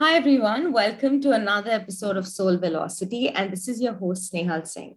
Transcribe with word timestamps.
Hi, 0.00 0.14
everyone. 0.14 0.70
Welcome 0.70 1.20
to 1.22 1.32
another 1.32 1.72
episode 1.72 2.16
of 2.16 2.28
Soul 2.28 2.56
Velocity. 2.56 3.30
And 3.30 3.50
this 3.50 3.66
is 3.66 3.80
your 3.82 3.94
host, 3.94 4.32
Snehal 4.32 4.64
Singh. 4.64 4.94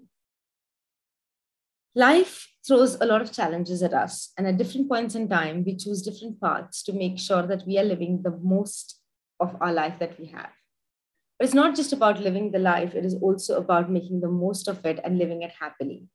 Life 1.96 2.48
throws 2.68 3.02
a 3.02 3.08
lot 3.08 3.24
of 3.24 3.32
challenges 3.32 3.82
at 3.82 3.96
us. 3.96 4.32
And 4.38 4.46
at 4.46 4.58
different 4.58 4.88
points 4.88 5.16
in 5.16 5.28
time, 5.28 5.64
we 5.66 5.76
choose 5.76 6.04
different 6.04 6.40
paths 6.40 6.84
to 6.84 6.94
make 6.94 7.18
sure 7.18 7.48
that 7.48 7.66
we 7.66 7.80
are 7.80 7.84
living 7.84 8.22
the 8.22 8.38
most 8.44 9.00
of 9.40 9.58
our 9.60 9.74
life 9.74 9.98
that 9.98 10.20
we 10.20 10.28
have. 10.28 10.52
But 11.40 11.46
it's 11.46 11.56
not 11.56 11.76
just 11.76 11.92
about 11.92 12.22
living 12.22 12.52
the 12.52 12.60
life, 12.60 12.94
it 12.94 13.04
is 13.04 13.16
also 13.16 13.58
about 13.58 13.90
making 13.90 14.22
the 14.22 14.30
most 14.30 14.68
of 14.68 14.86
it 14.86 15.00
and 15.04 15.18
living 15.18 15.42
it 15.42 15.54
happily. 15.60 16.10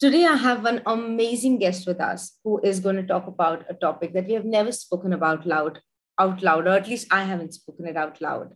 Today, 0.00 0.24
I 0.24 0.36
have 0.36 0.64
an 0.64 0.80
amazing 0.86 1.58
guest 1.58 1.86
with 1.86 2.00
us 2.00 2.38
who 2.42 2.58
is 2.64 2.80
going 2.80 2.96
to 2.96 3.06
talk 3.06 3.26
about 3.26 3.66
a 3.68 3.74
topic 3.74 4.14
that 4.14 4.28
we 4.28 4.32
have 4.32 4.46
never 4.46 4.72
spoken 4.72 5.12
about 5.12 5.46
loud 5.46 5.82
out 6.18 6.42
loud, 6.42 6.66
or 6.66 6.70
at 6.70 6.88
least 6.88 7.08
I 7.10 7.24
haven't 7.24 7.54
spoken 7.54 7.86
it 7.86 7.96
out 7.96 8.20
loud. 8.20 8.54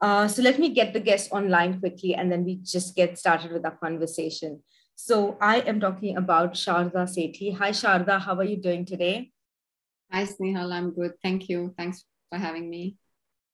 Uh, 0.00 0.26
so 0.26 0.42
let 0.42 0.58
me 0.58 0.70
get 0.70 0.92
the 0.92 1.00
guest 1.00 1.30
online 1.30 1.78
quickly 1.78 2.14
and 2.14 2.32
then 2.32 2.44
we 2.44 2.56
just 2.56 2.96
get 2.96 3.18
started 3.18 3.52
with 3.52 3.64
our 3.66 3.76
conversation. 3.76 4.62
So 4.96 5.36
I 5.40 5.60
am 5.60 5.80
talking 5.80 6.16
about 6.16 6.54
Sharda 6.54 7.04
Sethi. 7.08 7.56
Hi, 7.56 7.70
Sharda. 7.70 8.20
How 8.20 8.34
are 8.36 8.44
you 8.44 8.56
doing 8.56 8.84
today? 8.84 9.30
Hi, 10.10 10.24
Snehal. 10.24 10.72
I'm 10.72 10.90
good. 10.92 11.12
Thank 11.22 11.48
you. 11.48 11.74
Thanks 11.76 12.04
for 12.30 12.38
having 12.38 12.68
me. 12.68 12.96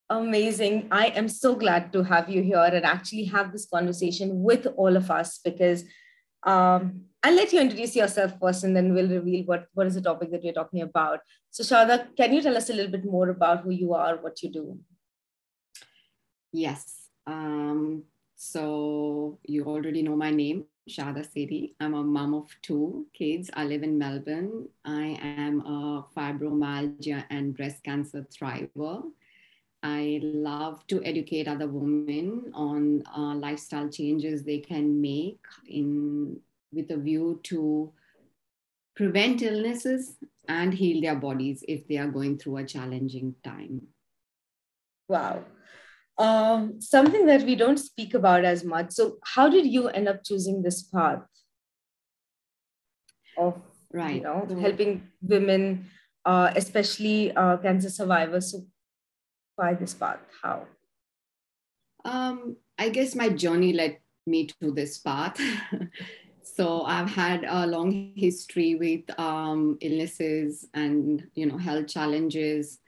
Amazing. 0.09 0.87
I 0.89 1.07
am 1.07 1.27
so 1.27 1.53
glad 1.55 1.91
to 1.91 2.03
have 2.03 2.29
you 2.29 2.41
here 2.41 2.63
and 2.63 2.85
actually 2.85 3.25
have 3.25 3.51
this 3.51 3.65
conversation 3.65 4.41
with 4.41 4.67
all 4.77 4.95
of 4.95 5.11
us 5.11 5.39
because 5.43 5.83
um, 6.43 7.07
I'll 7.23 7.35
let 7.35 7.51
you 7.51 7.59
introduce 7.59 7.95
yourself 7.95 8.33
first 8.39 8.63
and 8.63 8.75
then 8.75 8.93
we'll 8.93 9.09
reveal 9.09 9.43
what, 9.45 9.67
what 9.73 9.87
is 9.87 9.95
the 9.95 10.01
topic 10.01 10.31
that 10.31 10.43
we're 10.43 10.53
talking 10.53 10.81
about. 10.81 11.19
So, 11.49 11.63
Sharda, 11.63 12.15
can 12.15 12.33
you 12.33 12.41
tell 12.41 12.55
us 12.55 12.69
a 12.69 12.73
little 12.73 12.91
bit 12.91 13.05
more 13.05 13.29
about 13.29 13.61
who 13.61 13.71
you 13.71 13.93
are, 13.93 14.17
what 14.17 14.41
you 14.43 14.51
do? 14.51 14.79
Yes. 16.53 17.09
Um, 17.25 18.03
so, 18.35 19.39
you 19.43 19.65
already 19.65 20.03
know 20.03 20.15
my 20.15 20.29
name, 20.29 20.65
Sharda 20.87 21.27
Sethi. 21.27 21.73
I'm 21.79 21.95
a 21.95 22.03
mom 22.03 22.33
of 22.35 22.55
two 22.61 23.07
kids. 23.13 23.49
I 23.53 23.65
live 23.65 23.83
in 23.83 23.97
Melbourne. 23.97 24.69
I 24.85 25.17
am 25.21 25.61
a 25.61 26.05
fibromyalgia 26.15 27.25
and 27.29 27.57
breast 27.57 27.83
cancer 27.83 28.25
thriver. 28.31 29.03
I 29.83 30.19
love 30.23 30.85
to 30.87 31.03
educate 31.03 31.47
other 31.47 31.67
women 31.67 32.51
on 32.53 33.03
uh, 33.15 33.35
lifestyle 33.35 33.89
changes 33.89 34.43
they 34.43 34.59
can 34.59 34.99
make 34.99 35.39
in 35.67 36.39
with 36.71 36.91
a 36.91 36.97
view 36.97 37.39
to 37.43 37.93
prevent 38.95 39.43
illnesses 39.43 40.15
and 40.47 40.73
heal 40.73 41.01
their 41.01 41.15
bodies 41.15 41.63
if 41.67 41.87
they 41.87 41.97
are 41.97 42.07
going 42.07 42.37
through 42.37 42.57
a 42.57 42.65
challenging 42.65 43.35
time. 43.43 43.81
Wow. 45.07 45.45
Um, 46.17 46.81
something 46.81 47.27
that 47.27 47.43
we 47.43 47.55
don't 47.55 47.77
speak 47.77 48.15
about 48.15 48.43
as 48.43 48.63
much. 48.63 48.91
So, 48.91 49.17
how 49.23 49.49
did 49.49 49.67
you 49.67 49.87
end 49.89 50.07
up 50.07 50.23
choosing 50.23 50.63
this 50.63 50.81
path 50.81 51.21
of 53.37 53.61
right. 53.93 54.15
you 54.15 54.21
know 54.21 54.47
helping 54.59 55.07
women, 55.21 55.85
uh, 56.25 56.51
especially 56.55 57.31
uh, 57.33 57.57
cancer 57.57 57.91
survivors? 57.91 58.51
So, 58.51 58.65
why 59.57 59.73
this 59.73 59.93
path? 59.93 60.19
How? 60.41 60.65
Um, 62.05 62.55
I 62.77 62.89
guess 62.89 63.15
my 63.15 63.29
journey 63.29 63.73
led 63.73 63.97
me 64.25 64.47
to 64.61 64.71
this 64.71 64.99
path. 64.99 65.39
so 66.43 66.83
I've 66.83 67.09
had 67.09 67.43
a 67.43 67.67
long 67.67 68.13
history 68.15 68.75
with 68.75 69.19
um, 69.19 69.77
illnesses 69.81 70.67
and 70.73 71.27
you 71.33 71.47
know 71.47 71.57
health 71.57 71.87
challenges. 71.87 72.79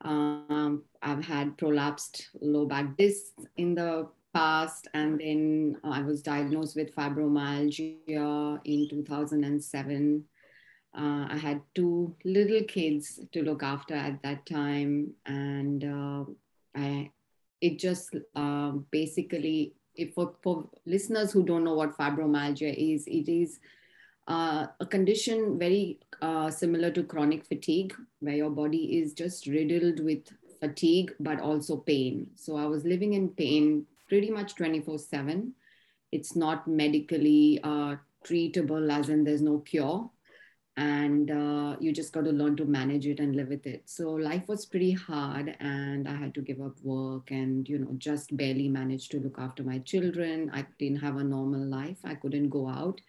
Um, 0.00 0.82
I've 1.02 1.24
had 1.24 1.56
prolapsed 1.56 2.26
low 2.40 2.66
back 2.66 2.96
discs 2.96 3.46
in 3.56 3.74
the 3.74 4.08
past, 4.34 4.88
and 4.94 5.20
then 5.20 5.76
I 5.84 6.02
was 6.02 6.22
diagnosed 6.22 6.76
with 6.76 6.94
fibromyalgia 6.94 8.60
in 8.64 8.88
2007. 8.88 10.24
Uh, 10.96 11.26
I 11.30 11.36
had 11.36 11.60
two 11.74 12.14
little 12.24 12.62
kids 12.64 13.20
to 13.32 13.42
look 13.42 13.62
after 13.62 13.94
at 13.94 14.22
that 14.22 14.46
time, 14.46 15.12
and 15.26 15.84
uh, 15.84 16.24
I 16.74 17.10
it 17.60 17.78
just 17.78 18.16
uh, 18.34 18.72
basically 18.90 19.74
if 19.94 20.14
for, 20.14 20.34
for 20.42 20.68
listeners 20.84 21.32
who 21.32 21.42
don't 21.42 21.64
know 21.64 21.74
what 21.74 21.96
fibromyalgia 21.96 22.74
is, 22.74 23.06
it 23.06 23.28
is 23.28 23.58
uh, 24.28 24.66
a 24.80 24.86
condition 24.86 25.58
very 25.58 26.00
uh, 26.22 26.50
similar 26.50 26.90
to 26.90 27.02
chronic 27.02 27.44
fatigue, 27.46 27.94
where 28.20 28.34
your 28.34 28.50
body 28.50 28.98
is 28.98 29.12
just 29.12 29.46
riddled 29.46 30.00
with 30.00 30.28
fatigue, 30.60 31.12
but 31.20 31.40
also 31.40 31.76
pain. 31.76 32.30
So 32.36 32.56
I 32.56 32.66
was 32.66 32.84
living 32.84 33.14
in 33.14 33.28
pain 33.28 33.86
pretty 34.08 34.30
much 34.30 34.54
24 34.54 34.98
7. 34.98 35.52
It's 36.12 36.36
not 36.36 36.66
medically 36.66 37.60
uh, 37.62 37.96
treatable, 38.24 38.90
as 38.90 39.08
in 39.08 39.24
there's 39.24 39.42
no 39.42 39.58
cure 39.58 40.10
and 40.76 41.30
uh, 41.30 41.76
you 41.80 41.90
just 41.90 42.12
got 42.12 42.24
to 42.24 42.32
learn 42.32 42.54
to 42.56 42.66
manage 42.66 43.06
it 43.06 43.18
and 43.18 43.34
live 43.34 43.48
with 43.48 43.66
it. 43.66 43.82
So 43.86 44.10
life 44.12 44.46
was 44.46 44.66
pretty 44.66 44.92
hard 44.92 45.56
and 45.58 46.06
i 46.06 46.14
had 46.14 46.34
to 46.34 46.42
give 46.42 46.60
up 46.60 46.76
work 46.82 47.30
and 47.30 47.66
you 47.66 47.78
know 47.78 47.92
just 47.96 48.36
barely 48.36 48.68
managed 48.68 49.10
to 49.12 49.20
look 49.20 49.38
after 49.38 49.62
my 49.62 49.78
children. 49.78 50.50
I 50.52 50.66
didn't 50.78 51.00
have 51.00 51.16
a 51.16 51.24
normal 51.24 51.64
life. 51.64 51.98
I 52.04 52.14
couldn't 52.14 52.50
go 52.50 52.68
out. 52.68 53.00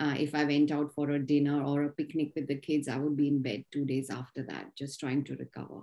Uh, 0.00 0.14
if 0.16 0.32
i 0.32 0.44
went 0.44 0.70
out 0.70 0.92
for 0.94 1.10
a 1.10 1.18
dinner 1.18 1.62
or 1.64 1.82
a 1.84 1.88
picnic 1.90 2.30
with 2.36 2.46
the 2.46 2.54
kids 2.54 2.86
i 2.86 2.96
would 2.96 3.16
be 3.16 3.26
in 3.26 3.42
bed 3.42 3.64
two 3.72 3.84
days 3.84 4.10
after 4.10 4.44
that 4.44 4.74
just 4.76 5.00
trying 5.00 5.24
to 5.24 5.36
recover. 5.36 5.80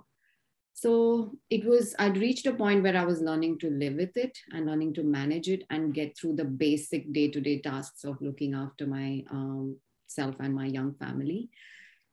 So 0.74 1.32
it 1.48 1.64
was 1.64 1.94
i'd 1.98 2.18
reached 2.18 2.46
a 2.46 2.52
point 2.52 2.82
where 2.82 2.96
i 2.96 3.04
was 3.04 3.22
learning 3.22 3.58
to 3.60 3.70
live 3.70 3.94
with 3.94 4.16
it 4.16 4.38
and 4.52 4.66
learning 4.66 4.94
to 4.94 5.02
manage 5.02 5.48
it 5.48 5.64
and 5.70 5.94
get 5.94 6.16
through 6.16 6.36
the 6.36 6.44
basic 6.44 7.10
day-to-day 7.12 7.60
tasks 7.60 8.04
of 8.04 8.20
looking 8.20 8.54
after 8.54 8.86
my 8.86 9.24
um, 9.30 9.76
myself 10.06 10.36
and 10.40 10.54
my 10.54 10.66
young 10.66 10.94
family. 10.94 11.50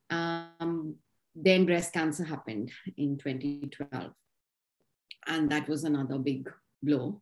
Um, 0.09 0.95
then 1.35 1.65
breast 1.65 1.93
cancer 1.93 2.23
happened 2.23 2.71
in 2.97 3.17
2012. 3.17 4.11
And 5.27 5.49
that 5.49 5.67
was 5.69 5.83
another 5.83 6.17
big 6.17 6.49
blow. 6.81 7.21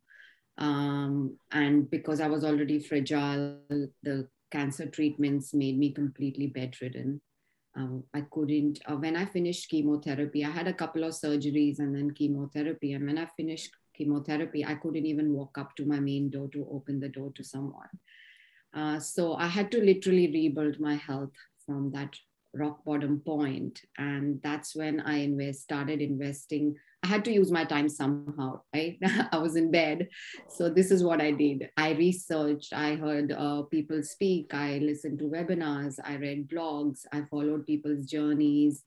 Um, 0.58 1.38
and 1.50 1.90
because 1.90 2.20
I 2.20 2.28
was 2.28 2.44
already 2.44 2.80
fragile, 2.80 3.58
the 4.02 4.28
cancer 4.50 4.86
treatments 4.86 5.54
made 5.54 5.78
me 5.78 5.92
completely 5.92 6.48
bedridden. 6.48 7.20
Um, 7.74 8.04
I 8.12 8.22
couldn't, 8.30 8.80
uh, 8.86 8.96
when 8.96 9.16
I 9.16 9.24
finished 9.24 9.70
chemotherapy, 9.70 10.44
I 10.44 10.50
had 10.50 10.68
a 10.68 10.74
couple 10.74 11.04
of 11.04 11.14
surgeries 11.14 11.78
and 11.78 11.94
then 11.94 12.10
chemotherapy. 12.10 12.92
And 12.92 13.06
when 13.06 13.16
I 13.16 13.26
finished 13.34 13.70
chemotherapy, 13.96 14.62
I 14.64 14.74
couldn't 14.74 15.06
even 15.06 15.32
walk 15.32 15.56
up 15.56 15.74
to 15.76 15.86
my 15.86 16.00
main 16.00 16.28
door 16.28 16.48
to 16.48 16.66
open 16.70 17.00
the 17.00 17.08
door 17.08 17.32
to 17.34 17.44
someone. 17.44 17.88
Uh, 18.74 18.98
so 18.98 19.34
I 19.34 19.46
had 19.46 19.70
to 19.72 19.80
literally 19.80 20.28
rebuild 20.28 20.80
my 20.80 20.94
health 20.94 21.32
from 21.66 21.90
that 21.92 22.14
rock 22.54 22.84
bottom 22.84 23.20
point, 23.24 23.80
and 23.98 24.40
that's 24.42 24.74
when 24.76 25.00
I 25.00 25.18
invest, 25.18 25.62
started 25.62 26.00
investing. 26.00 26.74
I 27.02 27.08
had 27.08 27.24
to 27.24 27.32
use 27.32 27.50
my 27.50 27.64
time 27.64 27.88
somehow, 27.88 28.60
right? 28.74 28.98
I 29.32 29.38
was 29.38 29.56
in 29.56 29.70
bed, 29.70 30.08
so 30.48 30.68
this 30.68 30.90
is 30.90 31.02
what 31.02 31.20
I 31.20 31.32
did. 31.32 31.70
I 31.76 31.92
researched, 31.92 32.72
I 32.72 32.94
heard 32.94 33.32
uh, 33.32 33.62
people 33.62 34.02
speak, 34.02 34.54
I 34.54 34.78
listened 34.78 35.18
to 35.18 35.24
webinars, 35.24 35.98
I 36.04 36.16
read 36.16 36.48
blogs, 36.48 37.00
I 37.12 37.22
followed 37.30 37.66
people's 37.66 38.06
journeys. 38.06 38.84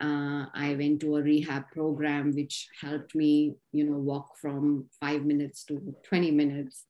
Uh, 0.00 0.46
I 0.54 0.74
went 0.76 1.00
to 1.00 1.16
a 1.16 1.22
rehab 1.22 1.70
program, 1.70 2.32
which 2.32 2.68
helped 2.80 3.14
me, 3.14 3.54
you 3.72 3.84
know, 3.84 3.96
walk 3.96 4.36
from 4.36 4.86
five 5.00 5.24
minutes 5.24 5.64
to 5.66 5.94
20 6.04 6.32
minutes 6.32 6.86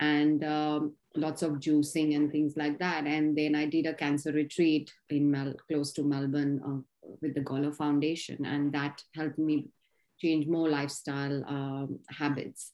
and 0.00 0.44
um, 0.44 0.94
lots 1.16 1.42
of 1.42 1.52
juicing 1.52 2.16
and 2.16 2.30
things 2.30 2.56
like 2.56 2.78
that. 2.78 3.06
And 3.06 3.36
then 3.36 3.54
I 3.54 3.66
did 3.66 3.86
a 3.86 3.94
cancer 3.94 4.32
retreat 4.32 4.92
in 5.10 5.30
Mel- 5.30 5.54
close 5.68 5.92
to 5.92 6.02
Melbourne 6.02 6.60
uh, 6.66 7.08
with 7.20 7.34
the 7.34 7.40
Gawler 7.40 7.74
Foundation, 7.74 8.44
and 8.44 8.72
that 8.72 9.02
helped 9.14 9.38
me 9.38 9.68
change 10.18 10.46
more 10.46 10.68
lifestyle 10.68 11.44
um, 11.46 11.98
habits. 12.08 12.72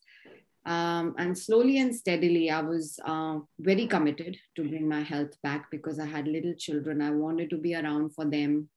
Um, 0.66 1.14
and 1.16 1.36
slowly 1.36 1.78
and 1.78 1.94
steadily, 1.94 2.50
I 2.50 2.60
was 2.60 2.98
uh, 3.04 3.38
very 3.58 3.86
committed 3.86 4.36
to 4.56 4.68
bring 4.68 4.88
my 4.88 5.00
health 5.00 5.40
back 5.42 5.70
because 5.70 5.98
I 5.98 6.06
had 6.06 6.28
little 6.28 6.54
children. 6.54 7.00
I 7.00 7.10
wanted 7.10 7.50
to 7.50 7.56
be 7.56 7.74
around 7.74 8.14
for 8.14 8.26
them. 8.26 8.68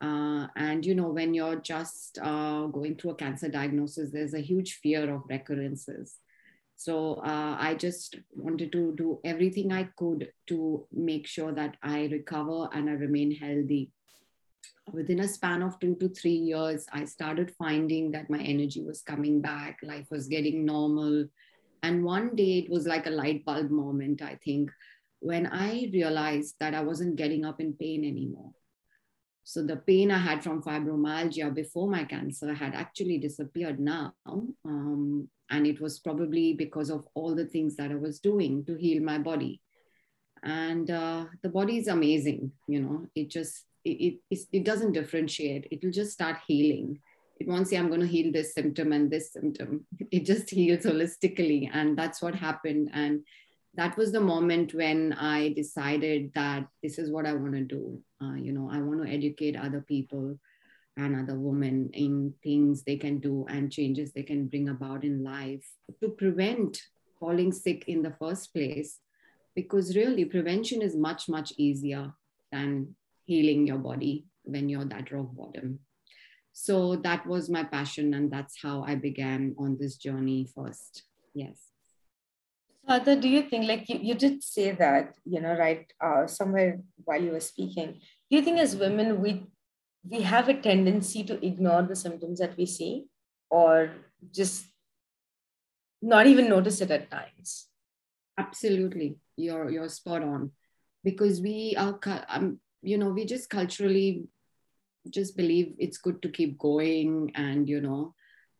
Uh, 0.00 0.48
and 0.56 0.84
you 0.84 0.96
know, 0.96 1.10
when 1.10 1.32
you're 1.32 1.60
just 1.60 2.18
uh, 2.20 2.66
going 2.66 2.96
through 2.96 3.12
a 3.12 3.14
cancer 3.14 3.48
diagnosis, 3.48 4.10
there's 4.10 4.34
a 4.34 4.40
huge 4.40 4.80
fear 4.82 5.14
of 5.14 5.22
recurrences. 5.28 6.16
So 6.82 7.14
uh, 7.24 7.56
I 7.60 7.76
just 7.78 8.16
wanted 8.34 8.72
to 8.72 8.92
do 8.96 9.20
everything 9.24 9.72
I 9.72 9.84
could 9.96 10.32
to 10.48 10.84
make 10.92 11.28
sure 11.28 11.52
that 11.52 11.76
I 11.80 12.08
recover 12.10 12.68
and 12.72 12.90
I 12.90 12.94
remain 12.94 13.30
healthy. 13.30 13.92
Within 14.92 15.20
a 15.20 15.28
span 15.28 15.62
of 15.62 15.78
two 15.78 15.94
to 16.00 16.08
three 16.08 16.40
years, 16.50 16.86
I 16.92 17.04
started 17.04 17.54
finding 17.56 18.10
that 18.12 18.30
my 18.30 18.40
energy 18.40 18.82
was 18.82 19.00
coming 19.00 19.40
back, 19.40 19.78
life 19.84 20.08
was 20.10 20.26
getting 20.26 20.64
normal. 20.64 21.28
And 21.84 22.02
one 22.02 22.34
day 22.34 22.58
it 22.58 22.68
was 22.68 22.84
like 22.84 23.06
a 23.06 23.10
light 23.10 23.44
bulb 23.44 23.70
moment, 23.70 24.20
I 24.20 24.40
think, 24.44 24.68
when 25.20 25.46
I 25.46 25.88
realized 25.92 26.56
that 26.58 26.74
I 26.74 26.82
wasn't 26.82 27.14
getting 27.14 27.44
up 27.44 27.60
in 27.60 27.74
pain 27.74 28.04
anymore. 28.04 28.50
So 29.44 29.62
the 29.62 29.76
pain 29.76 30.10
I 30.10 30.18
had 30.18 30.42
from 30.42 30.62
fibromyalgia 30.62 31.54
before 31.54 31.88
my 31.88 32.04
cancer 32.04 32.54
had 32.54 32.74
actually 32.74 33.18
disappeared 33.18 33.80
now. 33.80 34.14
Um, 34.26 35.28
and 35.50 35.66
it 35.66 35.80
was 35.80 35.98
probably 35.98 36.54
because 36.54 36.90
of 36.90 37.06
all 37.14 37.34
the 37.34 37.46
things 37.46 37.76
that 37.76 37.90
I 37.90 37.96
was 37.96 38.20
doing 38.20 38.64
to 38.66 38.74
heal 38.76 39.02
my 39.02 39.18
body. 39.18 39.60
And 40.42 40.90
uh, 40.90 41.26
the 41.42 41.48
body 41.48 41.78
is 41.78 41.88
amazing, 41.88 42.52
you 42.66 42.80
know, 42.80 43.06
it 43.14 43.30
just, 43.30 43.64
it, 43.84 44.18
it, 44.30 44.40
it 44.52 44.64
doesn't 44.64 44.92
differentiate. 44.92 45.68
It 45.70 45.84
will 45.84 45.92
just 45.92 46.12
start 46.12 46.38
healing. 46.46 47.00
It 47.38 47.48
won't 47.48 47.68
say, 47.68 47.76
I'm 47.76 47.88
going 47.88 48.00
to 48.00 48.06
heal 48.06 48.32
this 48.32 48.54
symptom 48.54 48.92
and 48.92 49.10
this 49.10 49.32
symptom. 49.32 49.86
It 50.10 50.24
just 50.24 50.50
heals 50.50 50.84
holistically. 50.84 51.68
And 51.72 51.96
that's 51.96 52.22
what 52.22 52.34
happened. 52.34 52.90
And 52.92 53.24
that 53.74 53.96
was 53.96 54.12
the 54.12 54.20
moment 54.20 54.74
when 54.74 55.14
I 55.14 55.52
decided 55.54 56.32
that 56.34 56.66
this 56.82 56.98
is 56.98 57.10
what 57.10 57.26
I 57.26 57.32
want 57.32 57.54
to 57.54 57.64
do. 57.64 58.00
Uh, 58.22 58.34
you 58.34 58.52
know, 58.52 58.68
I 58.70 58.80
want 58.80 59.02
to 59.02 59.10
educate 59.10 59.56
other 59.56 59.80
people 59.80 60.38
and 60.98 61.16
other 61.16 61.38
women 61.38 61.90
in 61.94 62.34
things 62.42 62.82
they 62.82 62.96
can 62.96 63.18
do 63.18 63.46
and 63.48 63.72
changes 63.72 64.12
they 64.12 64.22
can 64.22 64.46
bring 64.46 64.68
about 64.68 65.04
in 65.04 65.24
life 65.24 65.66
to 66.02 66.10
prevent 66.10 66.82
falling 67.18 67.50
sick 67.50 67.84
in 67.88 68.02
the 68.02 68.14
first 68.18 68.52
place. 68.52 68.98
Because 69.54 69.96
really, 69.96 70.24
prevention 70.24 70.82
is 70.82 70.96
much, 70.96 71.28
much 71.28 71.52
easier 71.56 72.12
than 72.50 72.94
healing 73.24 73.66
your 73.66 73.78
body 73.78 74.26
when 74.44 74.68
you're 74.68 74.84
that 74.84 75.10
rock 75.12 75.28
bottom. 75.32 75.78
So 76.52 76.96
that 76.96 77.26
was 77.26 77.48
my 77.48 77.64
passion, 77.64 78.12
and 78.12 78.30
that's 78.30 78.60
how 78.62 78.82
I 78.82 78.96
began 78.96 79.54
on 79.58 79.78
this 79.78 79.96
journey 79.96 80.46
first. 80.54 81.04
Yes. 81.34 81.71
Father, 82.86 83.14
do 83.14 83.28
you 83.28 83.42
think, 83.42 83.68
like 83.68 83.88
you, 83.88 83.98
you 84.02 84.14
did 84.14 84.42
say 84.42 84.72
that, 84.72 85.14
you 85.24 85.40
know, 85.40 85.54
right, 85.56 85.86
uh, 86.00 86.26
somewhere 86.26 86.80
while 87.04 87.22
you 87.22 87.30
were 87.30 87.40
speaking, 87.40 88.00
do 88.28 88.36
you 88.36 88.42
think 88.42 88.58
as 88.58 88.74
women, 88.74 89.20
we, 89.20 89.46
we 90.08 90.22
have 90.22 90.48
a 90.48 90.60
tendency 90.60 91.22
to 91.24 91.44
ignore 91.46 91.82
the 91.82 91.94
symptoms 91.94 92.40
that 92.40 92.56
we 92.56 92.66
see 92.66 93.04
or 93.50 93.92
just 94.32 94.66
not 96.00 96.26
even 96.26 96.48
notice 96.48 96.80
it 96.80 96.90
at 96.90 97.10
times? 97.10 97.68
Absolutely. 98.36 99.16
You're, 99.36 99.70
you're 99.70 99.88
spot 99.88 100.22
on 100.22 100.50
because 101.04 101.40
we 101.40 101.76
are, 101.78 101.98
um, 102.28 102.58
you 102.82 102.98
know, 102.98 103.10
we 103.10 103.24
just 103.24 103.48
culturally 103.48 104.24
just 105.08 105.36
believe 105.36 105.74
it's 105.78 105.98
good 105.98 106.20
to 106.22 106.28
keep 106.28 106.58
going 106.58 107.30
and, 107.36 107.68
you 107.68 107.80
know, 107.80 108.14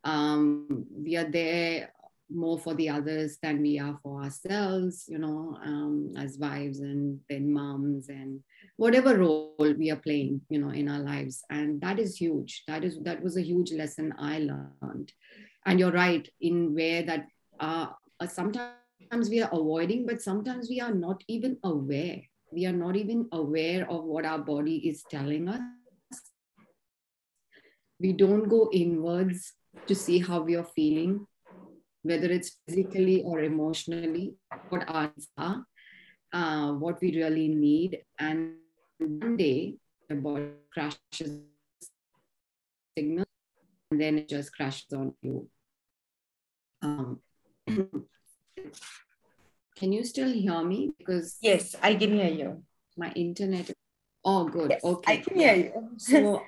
um, 0.04 0.86
we 0.92 1.16
are 1.16 1.30
there 1.30 1.92
more 2.34 2.58
for 2.58 2.75
the 2.75 2.88
others 2.88 3.38
than 3.43 3.61
we 3.62 3.79
are 3.79 3.99
for 4.02 4.23
ourselves, 4.23 5.05
you 5.08 5.19
know, 5.19 5.58
um, 5.64 6.12
as 6.17 6.38
wives 6.38 6.81
and 6.81 7.20
then 7.29 7.52
moms 7.52 8.08
and 8.08 8.40
whatever 8.76 9.19
role 9.19 9.55
we 9.58 9.90
are 9.90 9.96
playing, 9.96 10.40
you 10.49 10.58
know, 10.58 10.70
in 10.70 10.88
our 10.88 11.00
lives. 11.00 11.44
And 11.50 11.81
that 11.81 11.99
is 11.99 12.17
huge. 12.17 12.64
That 12.67 12.84
is 12.84 12.99
that 13.02 13.23
was 13.23 13.37
a 13.37 13.43
huge 13.43 13.73
lesson 13.73 14.14
I 14.19 14.38
learned. 14.38 15.12
And 15.67 15.79
you're 15.79 15.93
right 15.93 16.29
in 16.40 16.75
where 16.75 17.02
that 17.02 17.26
uh, 17.61 17.87
sometimes 18.29 19.31
we 19.31 19.43
are 19.43 19.50
avoiding, 19.52 20.06
but 20.06 20.23
sometimes 20.23 20.69
we 20.69 20.81
are 20.81 20.94
not 20.94 21.23
even 21.29 21.58
aware. 21.64 22.20
We 22.52 22.67
are 22.67 22.73
not 22.73 22.96
even 22.96 23.29
aware 23.32 23.88
of 23.90 24.05
what 24.05 24.26
our 24.26 24.38
body 24.38 24.88
is 24.88 25.05
telling 25.11 25.49
us. 25.49 25.61
We 28.00 28.12
don't 28.12 28.49
go 28.49 28.69
inwards 28.73 29.52
to 29.87 29.94
see 29.94 30.19
how 30.19 30.40
we 30.40 30.56
are 30.56 30.67
feeling 30.75 31.26
whether 32.02 32.31
it's 32.31 32.58
physically 32.66 33.22
or 33.22 33.40
emotionally, 33.40 34.34
what 34.69 34.88
our 34.88 35.12
are, 35.37 35.64
uh, 36.32 36.72
what 36.72 37.00
we 37.00 37.16
really 37.16 37.49
need. 37.49 38.02
And 38.19 38.56
one 38.99 39.37
day 39.37 39.76
the 40.08 40.16
body 40.16 40.50
crashes 40.72 41.40
signal 42.96 43.25
and 43.90 44.00
then 44.00 44.19
it 44.19 44.28
just 44.28 44.54
crashes 44.54 44.93
on 44.93 45.14
you. 45.22 45.49
Um, 46.82 47.20
can 49.76 49.93
you 49.93 50.05
still 50.05 50.32
hear 50.32 50.62
me? 50.64 50.90
Because 50.98 51.38
yes, 51.40 51.76
I 51.81 51.94
can 51.94 52.12
hear 52.14 52.28
you. 52.28 52.62
My 52.96 53.12
internet. 53.12 53.70
Oh, 54.25 54.48
good. 54.48 54.70
Yes, 54.70 54.84
okay, 54.84 55.12
I 55.12 55.16
can 55.19 55.37
hear 55.37 55.55
you. 55.55 55.72
so 55.96 56.43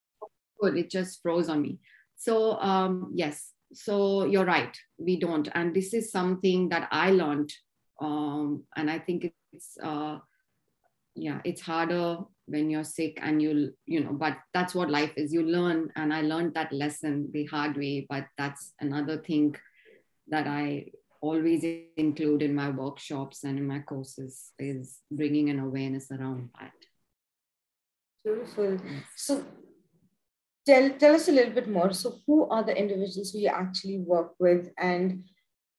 good. 0.60 0.76
It 0.76 0.90
just 0.90 1.22
froze 1.22 1.48
on 1.48 1.62
me. 1.62 1.78
So 2.16 2.58
um, 2.60 3.12
yes, 3.14 3.52
so 3.72 4.24
you're 4.24 4.44
right 4.44 4.76
we 4.98 5.18
don't. 5.18 5.48
And 5.54 5.74
this 5.74 5.92
is 5.94 6.10
something 6.10 6.68
that 6.70 6.88
i 6.90 7.10
learned 7.10 7.52
um, 8.00 8.64
and 8.76 8.90
i 8.90 8.98
think 8.98 9.32
it's 9.52 9.76
uh, 9.82 10.18
yeah 11.14 11.40
it's 11.44 11.62
harder 11.62 12.18
when 12.46 12.70
you're 12.70 12.84
sick 12.84 13.18
and 13.22 13.42
you 13.42 13.72
you 13.86 14.04
know 14.04 14.12
but 14.12 14.36
that's 14.54 14.74
what 14.74 14.90
life 14.90 15.12
is. 15.16 15.32
You 15.32 15.42
learn 15.42 15.90
and 15.96 16.12
i 16.12 16.22
learned 16.22 16.54
that 16.54 16.72
lesson 16.72 17.30
the 17.32 17.44
hard 17.46 17.76
way 17.76 18.06
but 18.08 18.26
that's 18.38 18.74
another 18.80 19.18
thing 19.18 19.56
that 20.28 20.46
i 20.46 20.86
always 21.20 21.64
include 21.96 22.42
in 22.42 22.54
my 22.54 22.70
workshops 22.70 23.44
and 23.44 23.58
in 23.58 23.66
my 23.66 23.80
courses 23.80 24.52
is 24.58 25.00
bringing 25.10 25.50
an 25.50 25.58
awareness 25.58 26.10
around 26.10 26.50
that. 26.60 26.72
Beautiful. 28.24 28.78
So 29.16 29.44
tell 30.66 30.90
tell 30.90 31.14
us 31.14 31.28
a 31.28 31.32
little 31.32 31.52
bit 31.52 31.68
more. 31.68 31.92
So, 31.92 32.20
who 32.26 32.48
are 32.48 32.64
the 32.64 32.76
individuals 32.76 33.32
who 33.32 33.38
you 33.38 33.48
actually 33.48 33.98
work 33.98 34.34
with, 34.38 34.70
and 34.78 35.24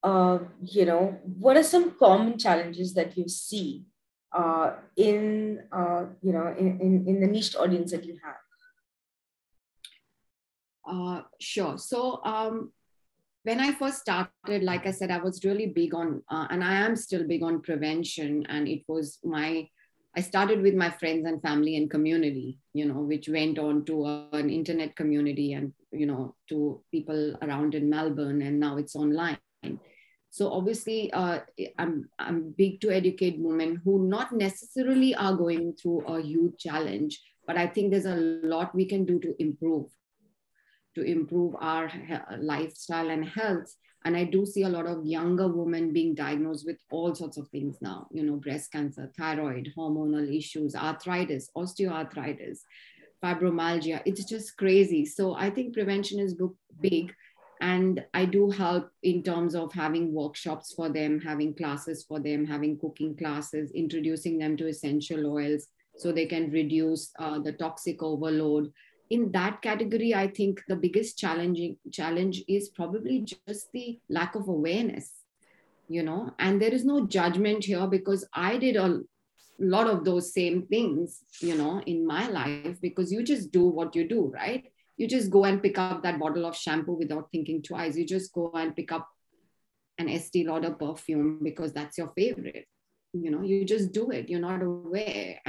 uh, 0.03 0.39
you 0.61 0.85
know, 0.85 1.19
what 1.23 1.57
are 1.57 1.63
some 1.63 1.91
common 1.97 2.37
challenges 2.39 2.93
that 2.93 3.17
you 3.17 3.27
see 3.27 3.83
uh, 4.31 4.73
in 4.95 5.63
uh, 5.71 6.05
you 6.21 6.33
know 6.33 6.55
in, 6.57 6.79
in, 6.79 7.07
in 7.07 7.21
the 7.21 7.27
niche 7.27 7.55
audience 7.55 7.91
that 7.91 8.05
you 8.05 8.17
have? 8.23 8.35
Uh, 10.89 11.21
sure. 11.39 11.77
So 11.77 12.21
um, 12.23 12.71
when 13.43 13.59
I 13.59 13.73
first 13.73 13.99
started, 13.99 14.63
like 14.63 14.87
I 14.87 14.91
said, 14.91 15.11
I 15.11 15.17
was 15.17 15.43
really 15.43 15.67
big 15.67 15.93
on, 15.93 16.23
uh, 16.29 16.47
and 16.49 16.63
I 16.63 16.75
am 16.75 16.95
still 16.95 17.27
big 17.27 17.43
on 17.43 17.61
prevention. 17.61 18.45
And 18.47 18.67
it 18.67 18.83
was 18.87 19.19
my 19.23 19.67
I 20.17 20.21
started 20.21 20.63
with 20.63 20.73
my 20.73 20.89
friends 20.89 21.27
and 21.27 21.39
family 21.43 21.77
and 21.77 21.91
community, 21.91 22.57
you 22.73 22.85
know, 22.85 23.01
which 23.01 23.29
went 23.29 23.59
on 23.59 23.85
to 23.85 24.05
an 24.33 24.49
internet 24.49 24.95
community 24.95 25.53
and, 25.53 25.73
you 25.91 26.07
know, 26.07 26.33
to 26.49 26.81
people 26.89 27.37
around 27.43 27.75
in 27.75 27.87
Melbourne, 27.87 28.41
and 28.41 28.59
now 28.59 28.77
it's 28.77 28.95
online. 28.95 29.37
So 30.31 30.51
obviously, 30.51 31.13
uh, 31.13 31.41
I'm 31.77 32.09
I'm 32.17 32.51
big 32.57 32.81
to 32.81 32.89
educate 32.89 33.37
women 33.37 33.79
who 33.85 34.07
not 34.07 34.31
necessarily 34.31 35.13
are 35.13 35.35
going 35.35 35.75
through 35.79 36.01
a 36.07 36.19
huge 36.19 36.57
challenge, 36.57 37.21
but 37.45 37.55
I 37.55 37.67
think 37.67 37.91
there's 37.91 38.05
a 38.05 38.15
lot 38.15 38.73
we 38.73 38.85
can 38.85 39.05
do 39.05 39.19
to 39.19 39.35
improve, 39.39 39.91
to 40.95 41.03
improve 41.03 41.55
our 41.59 41.91
lifestyle 42.39 43.11
and 43.11 43.23
health 43.23 43.71
and 44.07 44.17
i 44.17 44.23
do 44.23 44.45
see 44.45 44.63
a 44.63 44.69
lot 44.69 44.87
of 44.87 45.05
younger 45.05 45.47
women 45.47 45.91
being 45.91 46.15
diagnosed 46.15 46.65
with 46.65 46.77
all 46.89 47.13
sorts 47.13 47.37
of 47.37 47.47
things 47.49 47.77
now 47.81 48.07
you 48.09 48.23
know 48.23 48.37
breast 48.45 48.71
cancer 48.71 49.11
thyroid 49.17 49.71
hormonal 49.77 50.27
issues 50.41 50.75
arthritis 50.75 51.49
osteoarthritis 51.55 52.59
fibromyalgia. 53.23 54.01
It's 54.05 54.25
just 54.25 54.57
crazy. 54.57 55.05
So 55.05 55.33
i 55.35 55.49
think 55.49 55.73
prevention 55.73 56.19
is 56.19 56.35
big. 56.81 57.13
And 57.59 58.05
i 58.13 58.23
do 58.25 58.51
help 58.51 58.89
in 59.01 59.23
terms 59.23 59.55
of 59.55 59.73
having 59.73 60.13
workshops 60.13 60.73
for 60.73 60.89
them 60.89 61.19
having 61.19 61.55
classes 61.55 62.05
for 62.07 62.19
them 62.19 62.45
having 62.45 62.77
cooking 62.77 63.17
classes 63.17 63.71
introducing 63.71 64.37
them 64.37 64.57
to 64.57 64.67
essential 64.67 65.25
oils 65.25 65.65
so 65.97 66.11
they 66.11 66.27
can 66.27 66.51
reduce 66.51 67.09
uh, 67.17 67.39
the 67.39 67.53
toxic 67.53 68.03
overload 68.03 68.71
in 69.09 69.31
that 69.31 69.61
category 69.61 70.13
i 70.13 70.27
think 70.27 70.61
the 70.67 70.75
biggest 70.75 71.17
challenging 71.17 71.77
challenge 71.91 72.43
is 72.47 72.69
probably 72.69 73.19
just 73.21 73.71
the 73.73 73.99
lack 74.09 74.35
of 74.35 74.47
awareness 74.47 75.11
you 75.89 76.03
know? 76.03 76.33
And 76.37 76.61
there 76.61 76.73
is 76.73 76.83
no 76.83 77.07
judgment 77.07 77.63
here 77.63 77.87
because 77.87 78.27
i 78.33 78.57
did 78.57 78.75
a 78.75 78.99
lot 79.59 79.87
of 79.87 80.03
those 80.05 80.33
same 80.33 80.67
things 80.67 81.23
you 81.41 81.55
know 81.55 81.81
in 81.85 82.05
my 82.05 82.27
life 82.27 82.79
because 82.81 83.11
you 83.11 83.23
just 83.23 83.51
do 83.51 83.65
what 83.65 83.95
you 83.95 84.07
do 84.07 84.31
right? 84.33 84.65
You 84.97 85.07
just 85.07 85.29
go 85.29 85.45
and 85.45 85.61
pick 85.61 85.77
up 85.77 86.01
that 86.03 86.19
bottle 86.19 86.45
of 86.45 86.55
shampoo 86.55 86.93
without 86.93 87.29
thinking 87.31 87.61
twice. 87.61 87.95
You 87.95 88.03
just 88.03 88.33
go 88.33 88.51
and 88.55 88.75
pick 88.75 88.91
up 88.91 89.07
an 89.99 90.09
estee 90.09 90.43
lauder 90.47 90.71
perfume 90.71 91.39
because 91.43 91.71
that's 91.71 91.97
your 91.97 92.11
favorite 92.15 92.65
you 93.13 93.31
know? 93.31 93.41
You 93.41 93.65
just 93.65 93.91
do 93.91 94.11
it. 94.11 94.29
You're 94.29 94.39
not 94.39 94.61
aware 94.61 95.39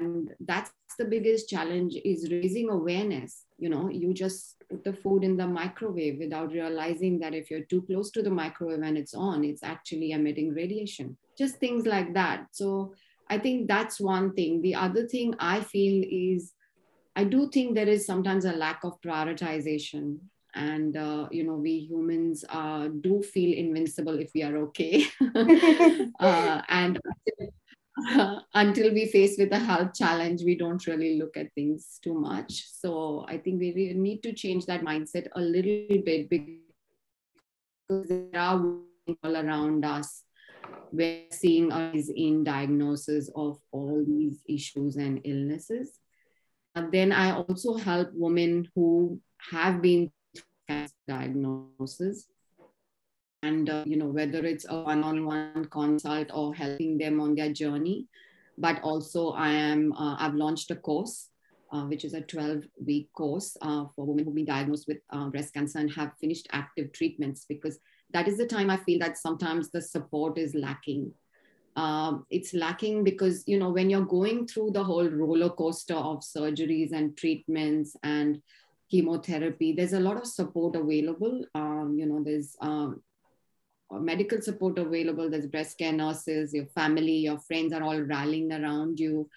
and 0.00 0.30
that's 0.40 0.72
the 0.98 1.04
biggest 1.04 1.48
challenge 1.48 1.96
is 2.04 2.30
raising 2.30 2.68
awareness. 2.70 3.44
You 3.58 3.68
know 3.68 3.88
you 3.88 4.14
just 4.14 4.56
put 4.68 4.84
the 4.84 4.92
food 4.92 5.22
in 5.24 5.36
the 5.36 5.46
microwave 5.46 6.18
without 6.18 6.52
realizing 6.52 7.18
that 7.20 7.34
if 7.34 7.50
you're 7.50 7.64
too 7.64 7.82
close 7.82 8.10
to 8.12 8.22
the 8.22 8.30
microwave 8.30 8.82
and 8.82 8.96
it's 8.96 9.14
on 9.14 9.44
it's 9.44 9.62
actually 9.62 10.12
emitting 10.12 10.54
radiation. 10.54 11.16
Just 11.38 11.56
things 11.56 11.86
like 11.86 12.14
that. 12.14 12.46
So 12.52 12.94
i 13.28 13.38
think 13.38 13.68
that's 13.68 14.00
one 14.00 14.32
thing. 14.34 14.62
The 14.62 14.74
other 14.74 15.06
thing 15.06 15.34
i 15.38 15.60
feel 15.60 16.04
is 16.10 16.52
i 17.14 17.24
do 17.24 17.48
think 17.50 17.74
there 17.74 17.88
is 17.88 18.06
sometimes 18.06 18.44
a 18.44 18.52
lack 18.52 18.84
of 18.84 19.00
prioritization. 19.00 20.18
And 20.52 20.96
uh, 20.96 21.28
you 21.30 21.44
know 21.44 21.54
we 21.54 21.74
humans 21.90 22.44
uh, 22.48 22.88
do 22.88 23.22
feel 23.22 23.56
invincible 23.56 24.18
if 24.18 24.32
we 24.34 24.42
are 24.42 24.56
okay. 24.68 25.06
Uh, 26.20 26.60
and 26.68 26.98
until 28.54 28.92
we 28.92 29.06
face 29.06 29.36
with 29.38 29.52
a 29.52 29.58
health 29.58 29.94
challenge, 29.94 30.42
we 30.44 30.56
don't 30.56 30.86
really 30.86 31.18
look 31.18 31.36
at 31.36 31.52
things 31.54 31.98
too 32.02 32.14
much. 32.14 32.66
So 32.72 33.24
I 33.28 33.38
think 33.38 33.60
we 33.60 33.72
really 33.74 33.98
need 33.98 34.22
to 34.22 34.32
change 34.32 34.66
that 34.66 34.82
mindset 34.82 35.26
a 35.34 35.40
little 35.40 36.02
bit 36.04 36.28
because 36.28 38.08
there 38.08 38.40
are 38.40 38.76
people 39.06 39.36
around 39.36 39.84
us. 39.84 40.22
We're 40.92 41.24
seeing 41.30 41.72
us 41.72 42.10
in 42.14 42.44
diagnosis 42.44 43.30
of 43.34 43.58
all 43.72 44.04
these 44.06 44.42
issues 44.48 44.96
and 44.96 45.20
illnesses. 45.24 45.98
And 46.74 46.92
then 46.92 47.12
I 47.12 47.32
also 47.32 47.76
help 47.76 48.10
women 48.12 48.68
who 48.74 49.20
have 49.50 49.82
been 49.82 50.10
diagnosis 51.08 52.26
and 53.42 53.70
uh, 53.70 53.84
you 53.86 53.96
know 53.96 54.06
whether 54.06 54.44
it's 54.44 54.66
a 54.68 54.80
one-on-one 54.82 55.66
consult 55.66 56.28
or 56.32 56.54
helping 56.54 56.98
them 56.98 57.20
on 57.20 57.34
their 57.34 57.52
journey. 57.52 58.06
But 58.58 58.82
also 58.82 59.30
i 59.30 59.48
am 59.48 59.92
uh, 59.94 60.16
i've 60.18 60.34
launched 60.34 60.70
a 60.70 60.76
course 60.76 61.30
uh, 61.72 61.84
which 61.84 62.04
is 62.04 62.14
a 62.14 62.20
12 62.20 62.64
week 62.84 63.08
course 63.12 63.56
uh, 63.62 63.84
for 63.94 64.04
women 64.04 64.24
who've 64.24 64.34
been 64.34 64.44
diagnosed 64.44 64.86
with 64.88 64.98
uh, 65.10 65.28
breast 65.28 65.54
cancer 65.54 65.78
and 65.78 65.92
have 65.92 66.12
finished 66.20 66.48
active 66.52 66.92
treatments 66.92 67.46
because 67.48 67.78
that 68.12 68.28
is 68.28 68.36
the 68.38 68.46
time 68.46 68.70
i 68.70 68.76
feel 68.76 68.98
that 68.98 69.16
sometimes 69.16 69.70
the 69.70 69.80
support 69.80 70.38
is 70.38 70.54
lacking. 70.54 71.12
Um, 71.76 72.26
it's 72.30 72.52
lacking 72.52 73.04
because 73.04 73.44
you 73.46 73.58
know 73.58 73.70
when 73.70 73.88
you're 73.88 74.04
going 74.04 74.46
through 74.46 74.72
the 74.72 74.82
whole 74.82 75.08
roller 75.08 75.50
coaster 75.50 75.94
of 75.94 76.18
surgeries 76.20 76.92
and 76.92 77.16
treatments 77.16 77.96
and 78.02 78.42
chemotherapy 78.90 79.72
there's 79.72 79.92
a 79.92 80.00
lot 80.00 80.16
of 80.16 80.26
support 80.26 80.74
available. 80.74 81.44
Um, 81.54 81.94
you 81.96 82.06
know 82.06 82.22
there's 82.24 82.56
um, 82.60 83.00
medical 83.98 84.40
support 84.40 84.78
available. 84.78 85.28
There's 85.28 85.46
breast 85.46 85.78
care 85.78 85.92
nurses, 85.92 86.54
your 86.54 86.66
family, 86.66 87.16
your 87.16 87.38
friends 87.38 87.72
are 87.72 87.82
all 87.82 88.00
rallying 88.00 88.52
around 88.52 89.00
you, 89.00 89.28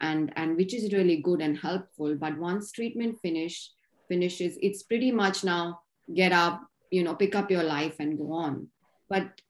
and 0.00 0.32
and 0.36 0.56
which 0.56 0.74
is 0.74 0.92
really 0.92 1.16
good 1.16 1.40
and 1.40 1.58
helpful. 1.58 2.14
But 2.14 2.38
once 2.38 2.70
treatment 2.72 3.18
finish 3.20 3.70
finishes, 4.08 4.58
it's 4.62 4.82
pretty 4.84 5.10
much 5.10 5.42
now 5.42 5.80
get 6.14 6.32
up, 6.32 6.62
you 6.90 7.02
know, 7.02 7.14
pick 7.14 7.34
up 7.34 7.50
your 7.50 7.64
life 7.64 7.96
and 7.98 8.16
go 8.16 8.32
on. 8.32 8.68
But 9.08 9.40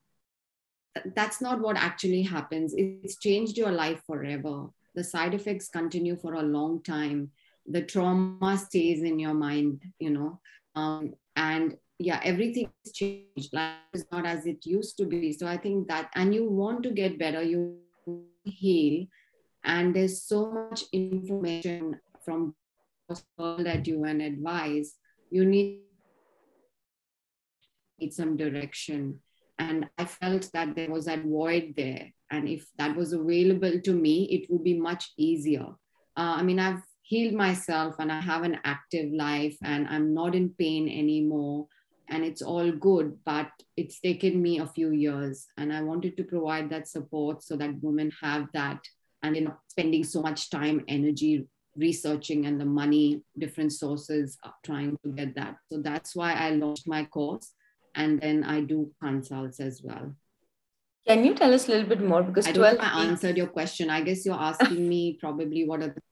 that's 1.15 1.41
not 1.41 1.61
what 1.61 1.77
actually 1.77 2.23
happens. 2.23 2.75
It's 2.77 3.19
changed 3.19 3.59
your 3.59 3.73
life 3.73 4.03
forever. 4.07 4.69
The 4.95 5.05
side 5.05 5.35
effects 5.35 5.69
continue 5.69 6.17
for 6.17 6.35
a 6.35 6.43
long 6.43 6.83
time. 6.83 7.31
The 7.67 7.83
trauma 7.83 8.57
stays 8.57 9.03
in 9.03 9.19
your 9.19 9.35
mind, 9.35 9.83
you 9.99 10.11
know, 10.11 10.41
um, 10.75 11.15
and 11.35 11.77
yeah 11.99 12.21
everything's 12.25 12.93
changed. 12.93 13.53
Life 13.53 13.75
is 13.93 14.07
not 14.13 14.27
as 14.27 14.47
it 14.47 14.65
used 14.67 14.97
to 14.99 15.07
be. 15.07 15.33
So 15.33 15.47
i 15.47 15.57
think 15.57 15.89
that 15.89 16.11
and 16.15 16.35
you 16.35 16.49
want 16.49 16.83
to 16.85 16.91
get 16.91 17.19
better 17.19 17.43
you 17.43 17.79
heal. 18.45 19.07
And 19.65 19.95
there's 19.95 20.23
so 20.23 20.53
much 20.53 20.85
information 20.93 21.99
from 22.25 22.55
all 23.39 23.63
that 23.65 23.87
you 23.87 24.05
and 24.05 24.23
advise. 24.23 24.95
You 25.31 25.45
need 25.45 25.81
need 27.99 28.13
some 28.13 28.37
direction. 28.37 29.21
And 29.59 29.89
i 29.97 30.05
felt 30.05 30.51
that 30.53 30.75
there 30.77 30.91
was 30.91 31.07
that 31.07 31.25
void 31.25 31.75
there. 31.77 32.13
And 32.31 32.49
if 32.49 32.67
that 32.79 32.95
was 32.97 33.13
available 33.13 33.81
to 33.81 33.93
me 33.93 34.25
it 34.31 34.51
would 34.51 34.65
be 34.65 34.79
much 34.79 35.13
easier. 35.17 35.69
Uh, 36.19 36.37
i 36.41 36.43
mean 36.43 36.59
i've 36.59 36.83
healed 37.03 37.35
myself 37.35 37.95
and 38.01 38.11
i 38.11 38.21
have 38.21 38.43
an 38.43 38.59
active 38.65 39.13
life 39.13 39.57
and 39.63 39.87
i'm 39.87 40.13
not 40.13 40.35
in 40.35 40.49
pain 40.59 40.89
anymore 40.89 41.67
it's 42.27 42.43
all 42.43 42.71
good 42.73 43.17
but 43.25 43.51
it's 43.77 44.01
taken 44.01 44.43
me 44.43 44.59
a 44.59 44.67
few 44.67 44.91
years. 44.93 45.47
And 45.57 45.73
i 45.73 45.81
wanted 45.83 46.17
to 46.17 46.25
provide 46.25 46.71
that 46.71 46.89
support 46.89 47.43
so 47.43 47.57
that 47.57 47.83
women 47.83 48.11
have 48.23 48.49
that 48.53 48.81
and 49.23 49.37
know 49.45 49.55
spending 49.69 50.05
so 50.05 50.23
much 50.23 50.51
time 50.51 50.85
energy 50.89 51.47
researching 51.77 52.47
and 52.47 52.61
the 52.61 52.65
money 52.65 53.23
different 53.39 53.73
sources 53.73 54.39
uh, 54.45 54.51
trying 54.65 54.97
to 55.05 55.11
get 55.13 55.35
that. 55.35 55.57
So 55.71 55.81
that's 55.83 56.17
why 56.17 56.33
i 56.33 56.51
launched 56.51 56.89
my 56.89 57.05
course. 57.05 57.53
And 57.95 58.21
then 58.21 58.45
i 58.45 58.61
do 58.61 58.93
consults 59.03 59.61
as 59.61 59.83
well. 59.83 60.15
Can 61.07 61.25
you 61.25 61.35
tell 61.35 61.55
us 61.55 61.69
a 61.69 61.71
little 61.73 61.89
bit 61.89 62.03
more? 62.03 62.23
Because 62.23 62.47
i 62.47 62.53
don't 62.53 62.63
12 62.63 62.79
know 62.79 62.85
i 62.85 63.05
answered 63.05 63.37
your 63.37 63.53
question. 63.59 63.91
I 63.91 64.01
guess 64.03 64.27
you're 64.27 64.45
asking 64.51 64.89
me 64.89 65.19
probably 65.21 65.67
what 65.67 65.83
are 65.83 65.95
the 65.99 66.03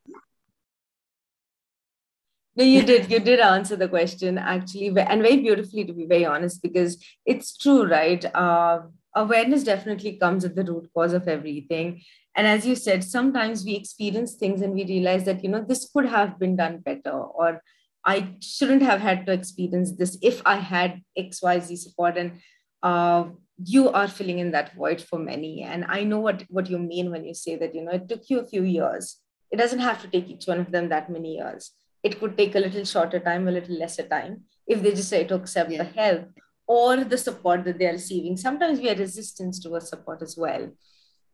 no 2.56 2.64
you 2.64 2.82
did 2.82 3.10
you 3.10 3.18
did 3.18 3.40
answer 3.40 3.76
the 3.76 3.88
question 3.88 4.38
actually 4.38 4.88
and 4.88 5.22
very 5.22 5.38
beautifully 5.38 5.84
to 5.84 5.92
be 5.92 6.06
very 6.06 6.24
honest 6.24 6.62
because 6.62 7.02
it's 7.26 7.56
true 7.56 7.86
right? 7.86 8.24
Uh, 8.34 8.80
awareness 9.14 9.64
definitely 9.64 10.16
comes 10.16 10.44
at 10.44 10.54
the 10.54 10.64
root 10.64 10.90
cause 10.92 11.12
of 11.12 11.28
everything. 11.28 12.02
And 12.36 12.46
as 12.46 12.66
you 12.66 12.74
said 12.74 13.04
sometimes 13.04 13.64
we 13.64 13.74
experience 13.74 14.34
things 14.34 14.60
and 14.60 14.74
we 14.74 14.84
realize 14.84 15.24
that 15.24 15.42
you 15.42 15.50
know 15.50 15.64
this 15.66 15.88
could 15.92 16.06
have 16.06 16.38
been 16.38 16.56
done 16.56 16.78
better 16.78 17.12
or 17.12 17.62
i 18.04 18.34
shouldn't 18.40 18.82
have 18.82 19.00
had 19.00 19.24
to 19.26 19.32
experience 19.32 19.92
this 19.92 20.18
if 20.20 20.42
i 20.44 20.56
had 20.56 21.00
xyz 21.18 21.78
support. 21.78 22.16
And 22.16 22.40
uh, 22.82 23.24
you 23.64 23.88
are 23.90 24.08
filling 24.08 24.40
in 24.40 24.50
that 24.50 24.74
void 24.74 25.00
for 25.00 25.18
many. 25.18 25.62
And 25.62 25.84
i 25.88 26.02
know 26.04 26.20
what 26.20 26.44
what 26.48 26.70
you 26.70 26.78
mean 26.78 27.10
when 27.10 27.24
you 27.24 27.34
say 27.34 27.56
that 27.56 27.74
you 27.74 27.82
know 27.84 27.92
it 27.92 28.08
took 28.08 28.28
you 28.30 28.40
a 28.40 28.46
few 28.46 28.62
years. 28.62 29.16
It 29.50 29.56
doesn't 29.56 29.78
have 29.78 30.02
to 30.02 30.08
take 30.08 30.28
each 30.28 30.46
one 30.46 30.58
of 30.58 30.72
them 30.72 30.88
that 30.88 31.10
many 31.10 31.36
years 31.36 31.70
it 32.04 32.20
could 32.20 32.36
take 32.36 32.54
a 32.54 32.60
little 32.60 32.84
shorter 32.84 33.18
time, 33.18 33.48
a 33.48 33.50
little 33.50 33.76
lesser 33.76 34.06
time 34.06 34.42
if 34.66 34.82
they 34.82 34.90
just 34.90 35.08
say 35.08 35.24
to 35.24 35.34
accept 35.34 35.70
yeah. 35.70 35.82
the 35.82 36.00
help 36.00 36.28
or 36.66 37.02
the 37.04 37.18
support 37.18 37.64
that 37.64 37.78
they 37.78 37.86
are 37.86 37.92
receiving. 37.92 38.36
Sometimes 38.36 38.78
we 38.78 38.90
are 38.90 38.94
resistant 38.94 39.56
towards 39.60 39.88
support 39.88 40.22
as 40.22 40.36
well. 40.36 40.70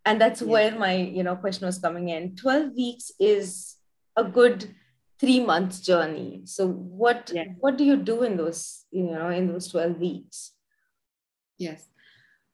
And 0.07 0.21
that's 0.21 0.41
yeah. 0.41 0.49
where 0.49 0.79
my, 0.79 0.95
you 0.95 1.25
know, 1.25 1.37
question 1.37 1.67
was 1.67 1.79
coming 1.79 2.09
in. 2.09 2.37
12 2.37 2.73
weeks 2.75 3.13
is 3.21 3.77
a 4.17 4.25
good 4.25 4.75
three 5.19 5.41
months 5.45 5.81
journey. 5.81 6.43
So 6.45 6.69
what 6.69 7.31
yeah. 7.35 7.45
what 7.59 7.77
do 7.77 7.85
you 7.85 7.97
do 7.97 8.23
in 8.23 8.37
those, 8.37 8.85
you 8.91 9.05
know, 9.05 9.29
in 9.29 9.49
those 9.49 9.69
12 9.69 9.99
weeks? 9.99 10.53
Yes. 11.59 11.87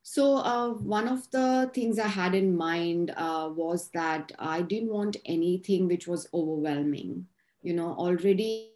So 0.03 0.37
uh, 0.37 0.71
one 0.71 1.09
of 1.09 1.31
the 1.31 1.71
things 1.75 1.99
I 1.99 2.09
had 2.09 2.35
in 2.35 2.57
mind 2.57 3.13
uh, 3.17 3.51
was 3.55 3.91
that 3.91 4.33
I 4.39 4.63
didn't 4.63 4.91
want 4.91 5.17
anything 5.25 5.87
which 5.87 6.07
was 6.07 6.29
overwhelming 6.33 7.27
you 7.67 7.75
know 7.75 7.89
already 7.99 8.71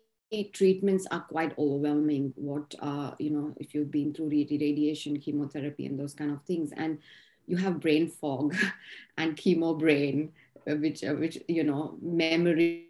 treatments 0.53 1.07
are 1.11 1.21
quite 1.21 1.57
overwhelming 1.59 2.33
what 2.35 2.75
uh, 2.81 3.13
you 3.19 3.31
know 3.31 3.55
if 3.59 3.73
you've 3.73 3.91
been 3.91 4.13
through 4.13 4.29
radiation 4.29 5.19
chemotherapy 5.19 5.87
and 5.87 5.99
those 5.99 6.15
kind 6.15 6.33
of 6.33 6.43
things. 6.43 6.73
And 6.77 6.99
you 7.47 7.57
have 7.57 7.81
brain 7.81 8.09
fog 8.09 8.57
and 9.17 9.37
chemo 9.37 9.79
brain 9.79 10.33
uh, 10.69 10.75
which 10.75 11.05
uh, 11.05 11.15
which 11.15 11.39
you 11.47 11.63
know 11.63 11.99
memory 12.03 12.89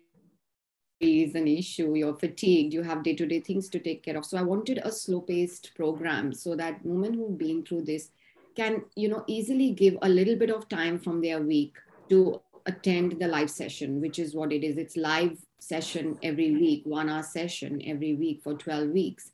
is 1.00 1.34
an 1.34 1.48
issue 1.48 1.94
you're 1.94 2.18
fatigued 2.18 2.74
you 2.74 2.82
have 2.82 3.02
day-to-day 3.02 3.40
things 3.40 3.68
to 3.70 3.78
take 3.78 4.02
care 4.02 4.16
of. 4.16 4.24
So 4.24 4.38
i 4.38 4.42
wanted 4.42 4.80
a 4.84 4.92
slow-paced 4.92 5.74
program 5.74 6.32
so 6.32 6.56
that 6.56 6.84
women 6.84 7.14
who've 7.14 7.38
been 7.38 7.62
through 7.64 7.84
this 7.84 8.10
can 8.56 8.84
you 8.96 9.08
know 9.08 9.22
easily 9.26 9.70
give 9.70 9.96
a 10.00 10.08
little 10.08 10.36
bit 10.36 10.50
of 10.50 10.68
time 10.68 10.98
from 10.98 11.20
their 11.20 11.40
week 11.42 11.76
to 12.08 12.40
attend 12.66 13.18
the 13.18 13.28
live 13.28 13.50
session 13.50 14.00
which 14.00 14.18
is 14.18 14.34
what 14.34 14.52
it 14.52 14.64
is. 14.64 14.76
It's 14.78 14.96
live 14.96 15.38
session 15.62 16.18
every 16.22 16.52
week, 16.52 16.82
one 16.84 17.08
hour 17.08 17.22
session 17.22 17.80
every 17.84 18.14
week 18.14 18.42
for 18.42 18.54
12 18.54 18.88
weeks. 18.90 19.32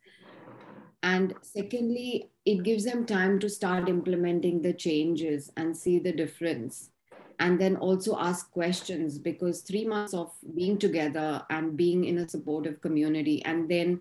And 1.03 1.35
secondly, 1.43 2.31
it 2.45 2.63
gives 2.63 2.85
them 2.85 3.07
time 3.07 3.39
to 3.41 3.49
start 3.49 3.89
implementing 3.89 4.63
the 4.63 4.73
changes 4.73 5.53
and 5.57 5.77
see 5.77 5.99
the 5.99 6.13
difference. 6.13 6.91
And 7.39 7.61
then 7.61 7.77
also 7.77 8.19
ask 8.19 8.51
questions 8.51 9.19
because 9.19 9.61
three 9.61 9.85
months 9.85 10.15
of 10.15 10.33
being 10.55 10.79
together 10.79 11.43
and 11.51 11.77
being 11.77 12.05
in 12.05 12.19
a 12.19 12.29
supportive 12.29 12.81
community, 12.81 13.45
and 13.45 13.71
then 13.71 14.01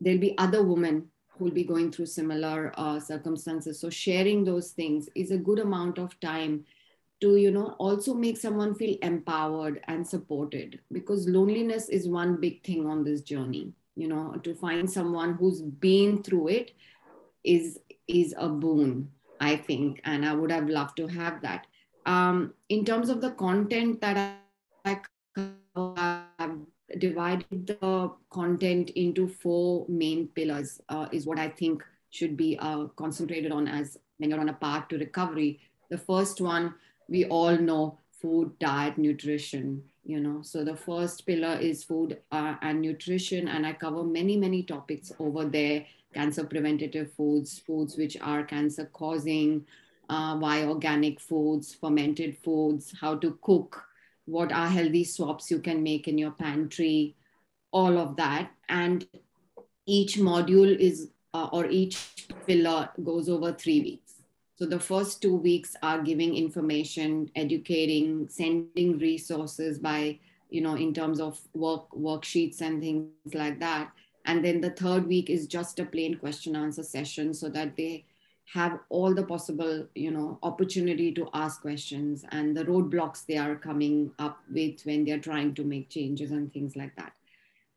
there'll 0.00 0.18
be 0.20 0.36
other 0.36 0.62
women 0.62 1.08
who 1.28 1.44
will 1.44 1.52
be 1.52 1.64
going 1.64 1.92
through 1.92 2.06
similar 2.06 2.72
uh, 2.76 2.98
circumstances. 2.98 3.80
So, 3.80 3.88
sharing 3.88 4.44
those 4.44 4.72
things 4.72 5.08
is 5.14 5.30
a 5.30 5.38
good 5.38 5.60
amount 5.60 5.98
of 5.98 6.18
time 6.20 6.64
to 7.22 7.36
you 7.36 7.50
know 7.50 7.74
also 7.78 8.14
make 8.14 8.36
someone 8.36 8.74
feel 8.74 8.96
empowered 9.02 9.80
and 9.88 10.06
supported 10.06 10.80
because 10.90 11.28
loneliness 11.28 11.88
is 11.88 12.08
one 12.08 12.36
big 12.40 12.62
thing 12.64 12.86
on 12.86 13.04
this 13.04 13.22
journey. 13.22 13.72
You 13.94 14.08
know 14.08 14.40
to 14.44 14.54
find 14.54 14.90
someone 14.90 15.34
who's 15.34 15.62
been 15.62 16.22
through 16.22 16.48
it 16.48 16.72
is 17.44 17.78
is 18.08 18.34
a 18.38 18.48
boon 18.48 19.10
i 19.40 19.56
think 19.56 20.00
and 20.04 20.24
i 20.24 20.32
would 20.32 20.50
have 20.50 20.68
loved 20.68 20.96
to 20.98 21.06
have 21.06 21.40
that. 21.42 21.66
Um, 22.04 22.54
in 22.68 22.84
terms 22.84 23.08
of 23.10 23.20
the 23.20 23.30
content 23.32 24.00
that 24.00 24.16
i 24.84 24.98
have 25.36 26.58
divided 26.98 27.66
the 27.66 28.10
content 28.30 28.90
into 28.90 29.28
four 29.28 29.86
main 29.88 30.26
pillars 30.28 30.80
uh, 30.88 31.06
is 31.12 31.26
what 31.26 31.38
i 31.38 31.48
think 31.48 31.84
should 32.10 32.36
be 32.36 32.58
uh, 32.58 32.86
concentrated 32.96 33.52
on 33.52 33.66
as 33.66 33.98
when 34.18 34.30
you're 34.30 34.40
on 34.40 34.50
a 34.50 34.54
path 34.54 34.86
to 34.88 34.98
recovery. 34.98 35.58
The 35.90 35.98
first 35.98 36.40
one 36.40 36.74
we 37.12 37.26
all 37.26 37.56
know 37.56 37.98
food, 38.20 38.58
diet, 38.58 38.96
nutrition, 38.96 39.82
you 40.04 40.18
know. 40.18 40.40
So 40.42 40.64
the 40.64 40.74
first 40.74 41.26
pillar 41.26 41.58
is 41.60 41.84
food 41.84 42.18
uh, 42.32 42.54
and 42.62 42.80
nutrition, 42.80 43.48
and 43.48 43.66
I 43.66 43.74
cover 43.74 44.02
many, 44.02 44.36
many 44.36 44.62
topics 44.62 45.12
over 45.18 45.44
there 45.44 45.84
cancer 46.14 46.44
preventative 46.44 47.12
foods, 47.12 47.58
foods 47.58 47.96
which 47.96 48.16
are 48.20 48.44
cancer 48.44 48.88
causing, 48.92 49.64
uh, 50.10 50.36
why 50.36 50.64
organic 50.64 51.20
foods, 51.20 51.74
fermented 51.74 52.36
foods, 52.44 52.94
how 53.00 53.14
to 53.16 53.38
cook, 53.42 53.82
what 54.26 54.52
are 54.52 54.68
healthy 54.68 55.04
swaps 55.04 55.50
you 55.50 55.58
can 55.58 55.82
make 55.82 56.08
in 56.08 56.18
your 56.18 56.32
pantry, 56.32 57.16
all 57.70 57.98
of 57.98 58.16
that. 58.16 58.50
And 58.68 59.06
each 59.86 60.16
module 60.16 60.76
is, 60.78 61.10
uh, 61.32 61.48
or 61.52 61.66
each 61.66 62.26
pillar 62.46 62.90
goes 63.02 63.28
over 63.28 63.52
three 63.52 63.80
weeks. 63.80 64.01
So 64.62 64.68
the 64.68 64.78
first 64.78 65.20
two 65.20 65.34
weeks 65.34 65.74
are 65.82 66.00
giving 66.00 66.36
information, 66.36 67.28
educating, 67.34 68.28
sending 68.28 68.96
resources 68.96 69.80
by, 69.80 70.20
you 70.50 70.60
know, 70.60 70.76
in 70.76 70.94
terms 70.94 71.18
of 71.18 71.40
work 71.52 71.90
worksheets 71.90 72.60
and 72.60 72.80
things 72.80 73.34
like 73.34 73.58
that. 73.58 73.90
And 74.24 74.44
then 74.44 74.60
the 74.60 74.70
third 74.70 75.08
week 75.08 75.30
is 75.30 75.48
just 75.48 75.80
a 75.80 75.84
plain 75.84 76.16
question 76.16 76.54
answer 76.54 76.84
session 76.84 77.34
so 77.34 77.48
that 77.48 77.76
they 77.76 78.04
have 78.52 78.78
all 78.88 79.12
the 79.12 79.24
possible 79.24 79.88
you 79.96 80.12
know 80.12 80.38
opportunity 80.44 81.10
to 81.12 81.28
ask 81.32 81.60
questions 81.62 82.24
and 82.30 82.56
the 82.56 82.64
roadblocks 82.64 83.24
they 83.26 83.38
are 83.38 83.56
coming 83.56 84.12
up 84.18 84.38
with 84.52 84.82
when 84.82 85.04
they're 85.04 85.18
trying 85.18 85.54
to 85.54 85.64
make 85.64 85.88
changes 85.88 86.32
and 86.32 86.52
things 86.52 86.76
like 86.76 86.94
that 86.96 87.12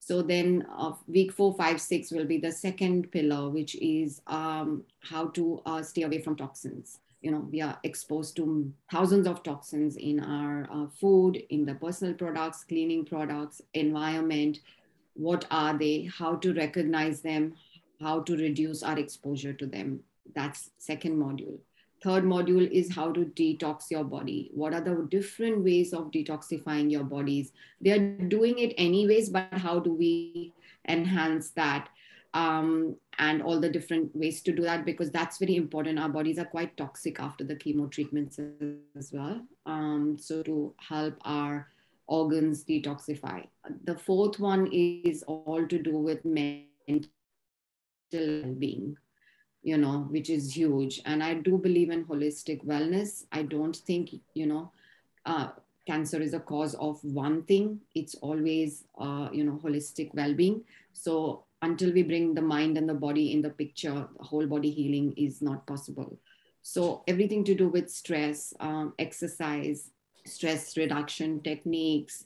so 0.05 0.21
then 0.21 0.67
uh, 0.71 0.91
week 1.07 1.31
four 1.31 1.55
five 1.55 1.81
six 1.81 2.11
will 2.11 2.25
be 2.25 2.37
the 2.37 2.51
second 2.51 3.11
pillar 3.11 3.49
which 3.49 3.73
is 3.77 4.21
um, 4.27 4.83
how 4.99 5.29
to 5.29 5.63
uh, 5.65 5.81
stay 5.81 6.03
away 6.03 6.21
from 6.21 6.35
toxins. 6.35 6.99
You 7.21 7.31
know 7.31 7.47
we 7.51 7.59
are 7.61 7.79
exposed 7.83 8.35
to 8.35 8.71
thousands 8.91 9.25
of 9.25 9.41
toxins 9.41 9.95
in 9.95 10.19
our 10.19 10.67
uh, 10.71 10.85
food 10.89 11.41
in 11.49 11.65
the 11.65 11.73
personal 11.73 12.13
products 12.13 12.63
cleaning 12.63 13.03
products 13.03 13.63
environment. 13.73 14.59
What 15.15 15.47
are 15.49 15.75
they? 15.75 16.07
How 16.15 16.35
to 16.35 16.53
recognize 16.53 17.21
them? 17.21 17.55
How 17.99 18.19
to 18.19 18.37
reduce 18.37 18.83
our 18.83 18.99
exposure 18.99 19.53
to 19.53 19.65
them? 19.65 20.01
That's 20.35 20.69
second 20.77 21.17
module 21.17 21.57
third 22.05 22.23
module 22.23 22.69
is 22.69 22.93
how 22.93 23.11
to 23.11 23.25
detox 23.41 23.89
your 23.89 24.03
body. 24.03 24.51
What 24.53 24.73
are 24.73 24.81
the 24.81 25.07
different 25.09 25.63
ways 25.63 25.91
of 25.91 26.11
detoxifying 26.11 26.91
your 26.91 27.03
bodies? 27.03 27.51
They're 27.81 28.07
doing 28.35 28.59
it 28.59 28.73
anyways 28.77 29.29
but 29.29 29.47
how 29.53 29.79
do 29.79 29.91
we 29.91 30.53
enhance 30.87 31.49
that? 31.61 31.89
Um, 32.35 32.97
and 33.17 33.41
all 33.41 33.61
the 33.61 33.69
different 33.69 34.13
ways 34.13 34.41
to 34.41 34.51
do 34.51 34.63
that 34.63 34.85
because 34.85 35.09
that's 35.09 35.37
very 35.37 35.55
important. 35.55 35.99
Our 35.99 36.09
bodies 36.09 36.37
are 36.37 36.45
quite 36.45 36.75
toxic 36.75 37.19
after 37.19 37.45
the 37.45 37.55
chemo 37.55 37.89
treatments 37.89 38.39
as 38.97 39.11
well 39.13 39.41
um, 39.65 40.17
so 40.19 40.43
to 40.43 40.73
help 40.77 41.15
our 41.21 41.69
organs 42.07 42.63
detoxify. 42.65 43.47
The 43.85 43.97
fourth 43.97 44.39
one 44.39 44.69
is 44.71 45.23
all 45.23 45.65
to 45.67 45.79
do 45.79 45.97
with 45.97 46.23
mental 46.25 47.09
well-being 48.13 48.97
you 49.65 49.77
know, 49.77 50.05
which 50.11 50.29
is 50.29 50.55
huge. 50.55 51.01
And 51.05 51.23
I 51.23 51.33
do 51.33 51.57
believe 51.57 51.89
in 51.89 52.05
holistic 52.05 52.63
wellness. 52.63 53.25
I 53.31 53.41
don't 53.41 53.75
think, 53.75 54.11
you 54.35 54.45
know, 54.45 54.71
uh, 55.25 55.47
cancer 55.87 56.21
is 56.21 56.35
a 56.35 56.39
cause 56.39 56.75
of 56.75 57.03
one 57.03 57.41
thing. 57.43 57.79
It's 57.95 58.13
always, 58.21 58.83
uh, 58.99 59.29
you 59.33 59.43
know, 59.43 59.59
holistic 59.63 60.13
well 60.13 60.35
being. 60.35 60.63
So 60.93 61.45
until 61.63 61.91
we 61.91 62.03
bring 62.03 62.35
the 62.35 62.43
mind 62.43 62.77
and 62.77 62.87
the 62.87 62.93
body 62.93 63.33
in 63.33 63.41
the 63.41 63.49
picture, 63.49 64.07
whole 64.19 64.45
body 64.45 64.69
healing 64.69 65.15
is 65.17 65.41
not 65.41 65.65
possible. 65.65 66.15
So 66.61 67.03
everything 67.07 67.43
to 67.45 67.55
do 67.55 67.67
with 67.67 67.89
stress, 67.89 68.53
um, 68.59 68.93
exercise, 68.99 69.89
stress 70.27 70.77
reduction 70.77 71.41
techniques, 71.41 72.25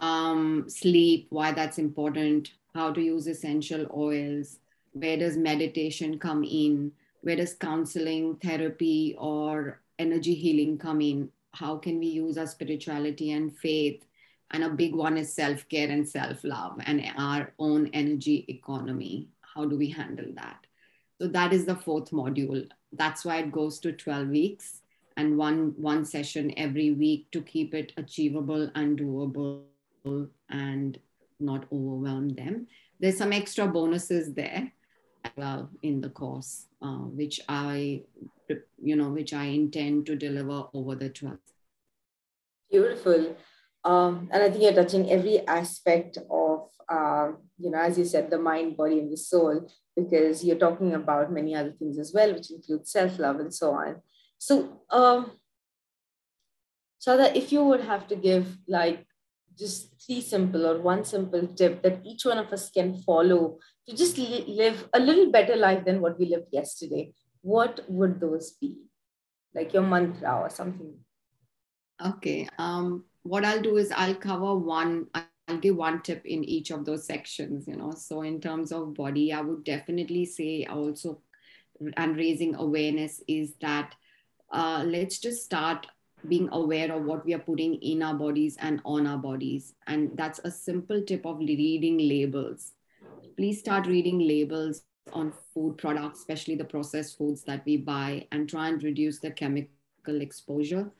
um, 0.00 0.64
sleep, 0.68 1.28
why 1.30 1.52
that's 1.52 1.78
important, 1.78 2.54
how 2.74 2.92
to 2.92 3.00
use 3.00 3.28
essential 3.28 3.86
oils, 3.96 4.58
where 4.94 5.16
does 5.16 5.36
meditation 5.36 6.18
come 6.18 6.44
in? 6.44 6.92
Where 7.20 7.36
does 7.36 7.54
counseling 7.54 8.36
therapy 8.36 9.16
or 9.18 9.80
energy 9.98 10.34
healing 10.34 10.78
come 10.78 11.00
in? 11.00 11.30
How 11.52 11.76
can 11.76 11.98
we 11.98 12.06
use 12.06 12.38
our 12.38 12.46
spirituality 12.46 13.32
and 13.32 13.56
faith? 13.56 14.04
And 14.52 14.62
a 14.62 14.70
big 14.70 14.94
one 14.94 15.16
is 15.16 15.32
self-care 15.32 15.90
and 15.90 16.08
self-love 16.08 16.80
and 16.86 17.04
our 17.16 17.52
own 17.58 17.88
energy 17.92 18.44
economy. 18.48 19.28
How 19.40 19.64
do 19.64 19.76
we 19.76 19.90
handle 19.90 20.32
that? 20.36 20.64
So 21.20 21.26
that 21.28 21.52
is 21.52 21.64
the 21.64 21.76
fourth 21.76 22.10
module. 22.10 22.68
That's 22.92 23.24
why 23.24 23.38
it 23.38 23.52
goes 23.52 23.80
to 23.80 23.92
12 23.92 24.28
weeks 24.28 24.80
and 25.16 25.36
one 25.36 25.74
one 25.76 26.04
session 26.04 26.52
every 26.56 26.92
week 26.92 27.30
to 27.32 27.40
keep 27.40 27.74
it 27.74 27.92
achievable 27.96 28.70
and 28.74 28.98
doable 28.98 29.62
and 30.50 30.98
not 31.40 31.64
overwhelm 31.72 32.28
them. 32.30 32.66
There's 33.00 33.18
some 33.18 33.32
extra 33.32 33.66
bonuses 33.66 34.34
there 34.34 34.72
well 35.36 35.70
in 35.82 36.00
the 36.00 36.10
course, 36.10 36.66
uh, 36.82 37.04
which 37.18 37.40
I, 37.48 38.02
you 38.82 38.96
know, 38.96 39.10
which 39.10 39.32
I 39.32 39.44
intend 39.44 40.06
to 40.06 40.16
deliver 40.16 40.64
over 40.72 40.94
the 40.94 41.10
12th. 41.10 41.38
Beautiful. 42.70 43.36
Um, 43.84 44.28
and 44.32 44.42
I 44.42 44.50
think 44.50 44.62
you're 44.62 44.72
touching 44.72 45.10
every 45.10 45.46
aspect 45.46 46.18
of, 46.30 46.68
uh, 46.88 47.32
you 47.58 47.70
know, 47.70 47.78
as 47.78 47.98
you 47.98 48.04
said, 48.04 48.30
the 48.30 48.38
mind, 48.38 48.76
body, 48.76 48.98
and 48.98 49.12
the 49.12 49.16
soul, 49.16 49.70
because 49.94 50.44
you're 50.44 50.58
talking 50.58 50.94
about 50.94 51.32
many 51.32 51.54
other 51.54 51.72
things 51.72 51.98
as 51.98 52.12
well, 52.12 52.32
which 52.32 52.50
include 52.50 52.88
self 52.88 53.18
love 53.18 53.40
and 53.40 53.52
so 53.54 53.72
on. 53.72 53.96
So, 54.38 54.80
um, 54.90 55.32
that 57.06 57.36
if 57.36 57.52
you 57.52 57.62
would 57.62 57.82
have 57.82 58.08
to 58.08 58.16
give 58.16 58.56
like 58.66 59.06
just 59.58 59.94
three 60.04 60.20
simple 60.20 60.66
or 60.66 60.80
one 60.80 61.04
simple 61.04 61.46
tip 61.46 61.82
that 61.82 62.00
each 62.04 62.24
one 62.24 62.38
of 62.38 62.52
us 62.52 62.70
can 62.70 62.94
follow 63.02 63.58
to 63.88 63.96
just 63.96 64.18
li- 64.18 64.44
live 64.48 64.88
a 64.92 65.00
little 65.00 65.30
better 65.30 65.56
life 65.56 65.84
than 65.84 66.00
what 66.00 66.18
we 66.18 66.26
lived 66.26 66.48
yesterday, 66.52 67.12
what 67.42 67.80
would 67.88 68.20
those 68.20 68.52
be? 68.52 68.76
Like 69.54 69.72
your 69.72 69.82
mantra 69.82 70.40
or 70.40 70.50
something? 70.50 70.94
Okay. 72.04 72.48
Um, 72.58 73.04
what 73.22 73.44
I'll 73.44 73.62
do 73.62 73.76
is 73.76 73.92
I'll 73.92 74.14
cover 74.14 74.56
one, 74.56 75.06
I'll 75.14 75.58
give 75.58 75.76
one 75.76 76.02
tip 76.02 76.24
in 76.24 76.44
each 76.44 76.70
of 76.70 76.84
those 76.84 77.06
sections, 77.06 77.68
you 77.68 77.76
know. 77.76 77.92
So, 77.92 78.22
in 78.22 78.40
terms 78.40 78.72
of 78.72 78.94
body, 78.94 79.32
I 79.32 79.40
would 79.40 79.64
definitely 79.64 80.24
say 80.24 80.64
also, 80.64 81.20
and 81.96 82.16
raising 82.16 82.54
awareness 82.56 83.22
is 83.28 83.54
that 83.60 83.94
uh, 84.50 84.84
let's 84.86 85.18
just 85.18 85.44
start 85.44 85.86
being 86.28 86.48
aware 86.52 86.92
of 86.92 87.04
what 87.04 87.24
we 87.24 87.34
are 87.34 87.38
putting 87.38 87.74
in 87.76 88.02
our 88.02 88.14
bodies 88.14 88.56
and 88.60 88.80
on 88.84 89.06
our 89.06 89.18
bodies. 89.18 89.74
And 89.86 90.10
that's 90.14 90.40
a 90.44 90.50
simple 90.50 91.02
tip 91.02 91.26
of 91.26 91.38
reading 91.38 91.98
labels. 91.98 92.72
Please 93.36 93.58
start 93.58 93.86
reading 93.86 94.20
labels 94.20 94.82
on 95.12 95.32
food 95.52 95.76
products, 95.76 96.20
especially 96.20 96.54
the 96.54 96.64
processed 96.64 97.18
foods 97.18 97.42
that 97.44 97.64
we 97.64 97.76
buy, 97.76 98.26
and 98.32 98.48
try 98.48 98.68
and 98.68 98.82
reduce 98.82 99.18
the 99.20 99.30
chemical 99.30 99.68
exposure. 100.06 100.90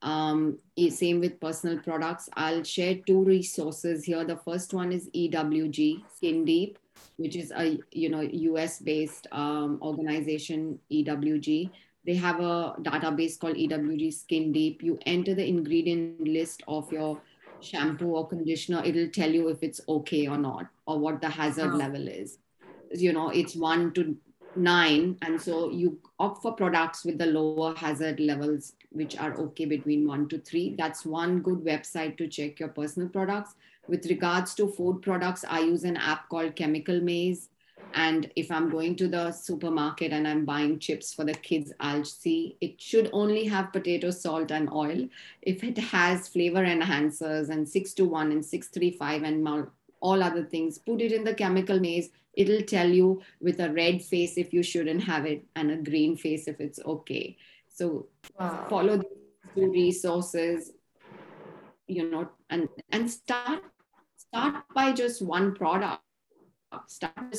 Um, 0.00 0.58
same 0.90 1.20
with 1.20 1.40
personal 1.40 1.78
products. 1.78 2.28
I'll 2.34 2.64
share 2.64 2.96
two 3.06 3.22
resources 3.22 4.04
here. 4.04 4.24
The 4.24 4.36
first 4.36 4.74
one 4.74 4.90
is 4.90 5.08
EWG, 5.10 6.02
Skin 6.16 6.44
Deep, 6.44 6.78
which 7.16 7.36
is 7.36 7.52
a 7.52 7.78
you 7.92 8.08
know 8.08 8.20
US 8.20 8.80
based 8.80 9.28
um, 9.32 9.78
organization, 9.80 10.78
EWG 10.90 11.70
they 12.04 12.14
have 12.14 12.40
a 12.40 12.74
database 12.80 13.38
called 13.38 13.56
EWG 13.56 14.12
Skin 14.12 14.52
Deep. 14.52 14.82
You 14.82 14.98
enter 15.06 15.34
the 15.34 15.46
ingredient 15.46 16.26
list 16.26 16.62
of 16.66 16.90
your 16.92 17.20
shampoo 17.62 18.16
or 18.16 18.28
conditioner, 18.28 18.82
it'll 18.84 19.08
tell 19.08 19.30
you 19.30 19.48
if 19.48 19.62
it's 19.62 19.80
okay 19.88 20.26
or 20.26 20.38
not, 20.38 20.66
or 20.86 20.98
what 20.98 21.20
the 21.20 21.28
hazard 21.28 21.70
oh. 21.72 21.76
level 21.76 22.08
is. 22.08 22.38
You 22.90 23.12
know, 23.12 23.30
it's 23.30 23.56
one 23.56 23.92
to 23.94 24.16
nine. 24.56 25.16
And 25.22 25.40
so 25.40 25.70
you 25.70 25.98
opt 26.18 26.42
for 26.42 26.52
products 26.52 27.04
with 27.04 27.18
the 27.18 27.26
lower 27.26 27.74
hazard 27.74 28.20
levels, 28.20 28.74
which 28.90 29.16
are 29.16 29.34
okay 29.34 29.64
between 29.64 30.06
one 30.06 30.28
to 30.28 30.38
three. 30.38 30.74
That's 30.76 31.06
one 31.06 31.40
good 31.40 31.64
website 31.64 32.18
to 32.18 32.28
check 32.28 32.60
your 32.60 32.68
personal 32.68 33.08
products. 33.08 33.54
With 33.88 34.06
regards 34.06 34.54
to 34.56 34.68
food 34.68 35.02
products, 35.02 35.44
I 35.48 35.60
use 35.60 35.84
an 35.84 35.96
app 35.96 36.28
called 36.28 36.54
Chemical 36.54 37.00
Maze 37.00 37.48
and 37.94 38.30
if 38.36 38.50
I'm 38.50 38.70
going 38.70 38.96
to 38.96 39.08
the 39.08 39.32
supermarket 39.32 40.12
and 40.12 40.26
I'm 40.26 40.44
buying 40.44 40.78
chips 40.78 41.12
for 41.12 41.24
the 41.24 41.34
kids, 41.34 41.72
I'll 41.80 42.04
see 42.04 42.56
it 42.60 42.80
should 42.80 43.10
only 43.12 43.44
have 43.44 43.72
potato, 43.72 44.10
salt, 44.10 44.50
and 44.50 44.70
oil. 44.72 45.08
If 45.42 45.64
it 45.64 45.78
has 45.78 46.28
flavor 46.28 46.64
enhancers 46.64 47.50
and 47.50 47.68
6 47.68 47.92
to 47.94 48.04
1 48.04 48.32
and 48.32 48.44
635 48.44 49.22
and 49.22 49.68
all 50.00 50.22
other 50.22 50.44
things, 50.44 50.78
put 50.78 51.00
it 51.00 51.12
in 51.12 51.24
the 51.24 51.34
chemical 51.34 51.78
maze. 51.78 52.10
It'll 52.34 52.62
tell 52.62 52.88
you 52.88 53.22
with 53.40 53.60
a 53.60 53.70
red 53.72 54.02
face 54.02 54.38
if 54.38 54.52
you 54.52 54.62
shouldn't 54.62 55.04
have 55.04 55.26
it 55.26 55.44
and 55.54 55.70
a 55.70 55.76
green 55.76 56.16
face 56.16 56.48
if 56.48 56.60
it's 56.60 56.80
okay. 56.84 57.36
So 57.68 58.06
wow. 58.38 58.66
follow 58.68 59.02
two 59.54 59.70
resources, 59.70 60.72
you 61.86 62.10
know, 62.10 62.30
and, 62.48 62.68
and 62.90 63.10
start 63.10 63.62
start 64.32 64.64
by 64.74 64.92
just 64.92 65.22
one 65.22 65.54
product. 65.54 66.02
Start 66.86 67.36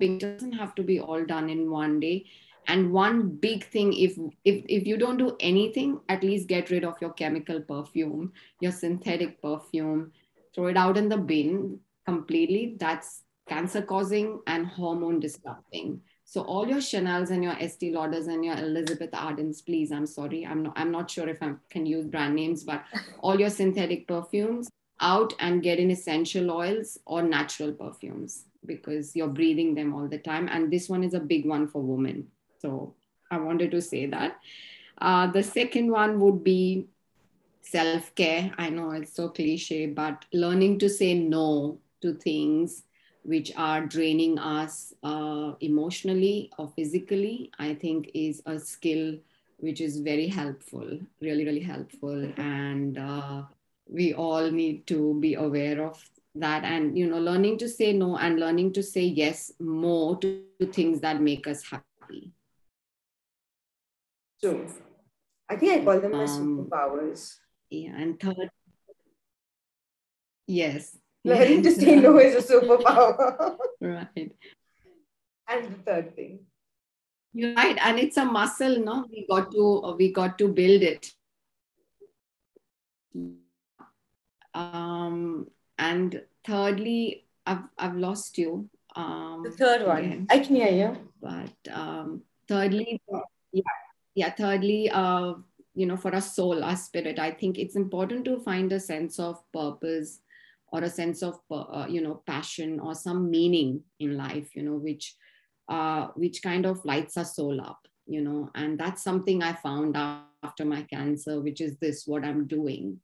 it 0.00 0.18
doesn't 0.18 0.52
have 0.52 0.74
to 0.74 0.82
be 0.82 1.00
all 1.00 1.24
done 1.24 1.48
in 1.48 1.70
one 1.70 2.00
day 2.00 2.24
and 2.68 2.92
one 2.92 3.28
big 3.28 3.64
thing 3.64 3.92
if 3.92 4.16
if 4.44 4.64
if 4.68 4.86
you 4.86 4.96
don't 4.96 5.18
do 5.18 5.36
anything 5.40 6.00
at 6.08 6.22
least 6.22 6.48
get 6.48 6.70
rid 6.70 6.84
of 6.84 7.00
your 7.00 7.12
chemical 7.12 7.60
perfume 7.60 8.32
your 8.60 8.72
synthetic 8.72 9.40
perfume 9.40 10.10
throw 10.54 10.66
it 10.66 10.76
out 10.76 10.96
in 10.96 11.08
the 11.08 11.16
bin 11.16 11.78
completely 12.04 12.76
that's 12.78 13.22
cancer 13.48 13.82
causing 13.82 14.40
and 14.46 14.66
hormone 14.66 15.20
disrupting 15.20 16.00
So 16.28 16.42
all 16.42 16.66
your 16.66 16.80
Chanel's 16.80 17.30
and 17.30 17.44
your 17.44 17.52
Estee 17.64 17.92
Lauders 17.92 18.26
and 18.26 18.44
your 18.44 18.56
Elizabeth 18.56 19.10
Ardens, 19.12 19.62
please. 19.62 19.92
I'm 19.92 20.06
sorry, 20.06 20.44
I'm 20.44 20.64
not. 20.64 20.72
I'm 20.76 20.90
not 20.90 21.08
sure 21.08 21.28
if 21.28 21.40
I 21.40 21.52
can 21.70 21.86
use 21.86 22.08
brand 22.14 22.34
names, 22.34 22.64
but 22.64 22.82
all 23.20 23.38
your 23.38 23.48
synthetic 23.48 24.08
perfumes 24.08 24.68
out 25.00 25.34
and 25.38 25.62
get 25.62 25.78
in 25.78 25.90
essential 25.90 26.50
oils 26.50 26.98
or 27.06 27.22
natural 27.22 27.72
perfumes 27.72 28.46
because 28.66 29.14
you're 29.14 29.28
breathing 29.28 29.74
them 29.74 29.94
all 29.94 30.08
the 30.08 30.18
time. 30.18 30.48
And 30.50 30.72
this 30.72 30.88
one 30.88 31.04
is 31.04 31.14
a 31.14 31.20
big 31.20 31.46
one 31.46 31.68
for 31.68 31.82
women. 31.82 32.28
So 32.60 32.94
I 33.30 33.38
wanted 33.38 33.70
to 33.72 33.82
say 33.82 34.06
that. 34.06 34.38
Uh, 34.98 35.26
the 35.26 35.42
second 35.42 35.90
one 35.90 36.20
would 36.20 36.42
be 36.42 36.86
self 37.60 38.14
care. 38.14 38.52
I 38.58 38.70
know 38.70 38.90
it's 38.92 39.14
so 39.14 39.28
cliche, 39.28 39.86
but 39.86 40.24
learning 40.32 40.78
to 40.80 40.88
say 40.88 41.14
no 41.14 41.78
to 42.02 42.14
things 42.14 42.84
which 43.22 43.52
are 43.56 43.84
draining 43.84 44.38
us 44.38 44.94
uh, 45.02 45.52
emotionally 45.60 46.50
or 46.58 46.68
physically, 46.68 47.50
I 47.58 47.74
think 47.74 48.10
is 48.14 48.40
a 48.46 48.58
skill 48.58 49.16
which 49.58 49.80
is 49.80 49.98
very 49.98 50.28
helpful, 50.28 50.98
really, 51.20 51.44
really 51.44 51.60
helpful. 51.60 52.32
And 52.36 52.98
uh, 52.98 53.42
we 53.88 54.14
all 54.14 54.50
need 54.50 54.86
to 54.88 55.18
be 55.20 55.34
aware 55.34 55.84
of 55.84 56.08
that 56.40 56.64
and 56.64 56.98
you 56.98 57.08
know 57.08 57.18
learning 57.18 57.58
to 57.58 57.68
say 57.68 57.92
no 57.92 58.16
and 58.16 58.38
learning 58.38 58.72
to 58.72 58.82
say 58.82 59.02
yes 59.02 59.52
more 59.60 60.18
to, 60.18 60.42
to 60.60 60.66
things 60.66 61.00
that 61.00 61.20
make 61.20 61.46
us 61.46 61.62
happy 61.62 62.32
so 64.38 64.66
I 65.48 65.56
think 65.56 65.72
I 65.72 65.84
call 65.84 66.00
them 66.00 66.12
my 66.12 66.24
um, 66.24 66.68
superpowers. 66.68 67.36
Yeah, 67.70 67.96
and 67.96 68.18
third, 68.18 68.50
yes. 70.46 70.96
Learning 71.24 71.62
to 71.62 71.72
say 71.72 71.96
no 71.96 72.18
is 72.18 72.44
a 72.44 72.54
superpower. 72.54 73.56
right. 73.80 74.32
And 75.48 75.64
the 75.64 75.78
third 75.84 76.14
thing. 76.14 76.40
You're 77.32 77.54
right, 77.54 77.76
and 77.80 77.98
it's 77.98 78.16
a 78.16 78.24
muscle. 78.24 78.78
No, 78.78 79.06
we 79.10 79.26
got 79.28 79.50
to 79.52 79.94
we 79.98 80.12
got 80.12 80.38
to 80.38 80.48
build 80.48 80.82
it. 80.82 81.12
Um, 84.54 85.48
and 85.78 86.22
thirdly, 86.46 87.26
I've 87.46 87.64
I've 87.78 87.96
lost 87.96 88.38
you. 88.38 88.68
Um, 88.94 89.42
the 89.44 89.50
third 89.50 89.86
one, 89.86 89.98
again. 89.98 90.26
I 90.30 90.38
can 90.38 90.56
hear 90.56 90.70
you. 90.70 90.96
But 91.20 91.72
um, 91.72 92.22
thirdly, 92.48 93.00
yeah 93.52 93.62
yeah 94.16 94.30
thirdly 94.30 94.90
uh, 94.90 95.34
you 95.74 95.86
know 95.86 95.96
for 95.96 96.12
our 96.12 96.20
soul 96.20 96.64
our 96.64 96.76
spirit 96.76 97.20
i 97.20 97.30
think 97.30 97.58
it's 97.58 97.76
important 97.76 98.24
to 98.24 98.40
find 98.40 98.72
a 98.72 98.80
sense 98.80 99.20
of 99.20 99.40
purpose 99.52 100.20
or 100.72 100.82
a 100.82 100.90
sense 100.90 101.22
of 101.22 101.38
uh, 101.52 101.86
you 101.88 102.00
know 102.00 102.22
passion 102.26 102.80
or 102.80 102.94
some 102.94 103.30
meaning 103.30 103.80
in 104.00 104.16
life 104.16 104.56
you 104.56 104.62
know 104.62 104.76
which 104.76 105.14
uh, 105.68 106.08
which 106.16 106.42
kind 106.42 106.66
of 106.66 106.84
lights 106.84 107.16
our 107.16 107.24
soul 107.24 107.60
up 107.60 107.78
you 108.06 108.20
know 108.20 108.50
and 108.54 108.78
that's 108.78 109.04
something 109.04 109.42
i 109.42 109.52
found 109.52 109.96
after 109.96 110.64
my 110.64 110.82
cancer 110.82 111.40
which 111.40 111.60
is 111.60 111.76
this 111.80 112.04
what 112.06 112.24
i'm 112.24 112.46
doing 112.46 112.98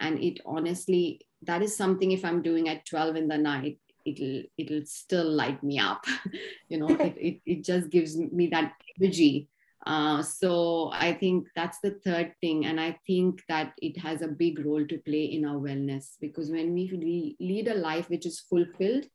and 0.00 0.22
it 0.22 0.38
honestly 0.44 1.20
that 1.42 1.62
is 1.62 1.76
something 1.76 2.12
if 2.12 2.24
i'm 2.24 2.42
doing 2.42 2.68
at 2.68 2.84
12 2.86 3.16
in 3.16 3.28
the 3.28 3.38
night 3.38 3.78
it'll 4.04 4.42
it'll 4.56 4.84
still 4.86 5.30
light 5.30 5.62
me 5.62 5.78
up 5.78 6.04
you 6.68 6.78
know 6.78 6.88
it, 6.88 7.16
it, 7.16 7.40
it 7.46 7.64
just 7.64 7.90
gives 7.90 8.16
me 8.16 8.48
that 8.48 8.72
energy 9.00 9.48
uh, 9.86 10.22
so 10.22 10.90
I 10.92 11.14
think 11.14 11.48
that's 11.54 11.78
the 11.80 11.92
third 12.04 12.34
thing. 12.40 12.66
And 12.66 12.80
I 12.80 12.98
think 13.06 13.42
that 13.48 13.72
it 13.78 13.96
has 13.98 14.20
a 14.20 14.28
big 14.28 14.64
role 14.64 14.86
to 14.86 14.98
play 14.98 15.24
in 15.24 15.46
our 15.46 15.56
wellness 15.56 16.16
because 16.20 16.50
when 16.50 16.74
we 16.74 17.36
lead 17.40 17.68
a 17.68 17.74
life 17.74 18.10
which 18.10 18.26
is 18.26 18.40
fulfilled 18.40 19.06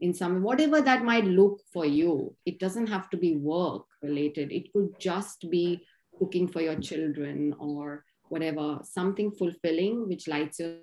in 0.00 0.12
some, 0.12 0.42
whatever 0.42 0.80
that 0.80 1.02
might 1.02 1.24
look 1.24 1.60
for 1.72 1.86
you, 1.86 2.34
it 2.44 2.58
doesn't 2.58 2.88
have 2.88 3.08
to 3.10 3.16
be 3.16 3.36
work 3.36 3.86
related. 4.02 4.52
It 4.52 4.72
could 4.72 4.98
just 4.98 5.48
be 5.50 5.82
cooking 6.18 6.48
for 6.48 6.60
your 6.60 6.76
children 6.76 7.54
or 7.58 8.04
whatever, 8.28 8.80
something 8.82 9.30
fulfilling 9.30 10.08
which 10.08 10.28
lights 10.28 10.58
your. 10.58 10.74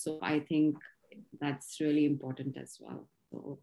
So 0.00 0.18
I 0.22 0.40
think 0.40 0.76
that's 1.40 1.78
really 1.80 2.06
important 2.06 2.56
as 2.56 2.78
well. 2.80 3.08
So 3.30 3.58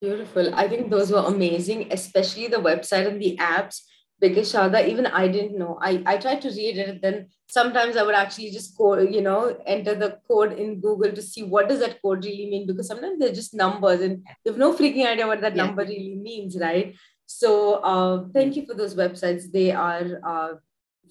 Beautiful. 0.00 0.54
I 0.54 0.68
think 0.68 0.90
those 0.90 1.10
were 1.10 1.24
amazing, 1.26 1.88
especially 1.90 2.46
the 2.46 2.58
website 2.58 3.08
and 3.08 3.20
the 3.20 3.36
apps. 3.38 3.80
Because 4.20 4.52
Sharda, 4.52 4.86
even 4.88 5.06
I 5.06 5.28
didn't 5.28 5.56
know. 5.56 5.78
I, 5.80 6.02
I 6.04 6.16
tried 6.16 6.42
to 6.42 6.48
read 6.48 6.76
it, 6.76 7.02
then 7.02 7.28
sometimes 7.48 7.96
I 7.96 8.02
would 8.02 8.16
actually 8.16 8.50
just 8.50 8.76
code, 8.76 9.14
you 9.14 9.20
know, 9.20 9.56
enter 9.64 9.94
the 9.94 10.18
code 10.26 10.54
in 10.54 10.80
Google 10.80 11.12
to 11.12 11.22
see 11.22 11.44
what 11.44 11.68
does 11.68 11.78
that 11.80 12.02
code 12.02 12.24
really 12.24 12.50
mean. 12.50 12.66
Because 12.66 12.88
sometimes 12.88 13.20
they're 13.20 13.32
just 13.32 13.54
numbers 13.54 14.00
and 14.00 14.24
you 14.44 14.52
have 14.52 14.58
no 14.58 14.74
freaking 14.74 15.06
idea 15.06 15.26
what 15.26 15.40
that 15.40 15.54
yeah. 15.54 15.66
number 15.66 15.84
really 15.84 16.16
means, 16.16 16.56
right? 16.58 16.96
So 17.26 17.74
uh, 17.74 18.24
thank 18.34 18.56
you 18.56 18.66
for 18.66 18.74
those 18.74 18.96
websites. 18.96 19.52
They 19.52 19.70
are 19.70 20.20
uh, 20.26 20.54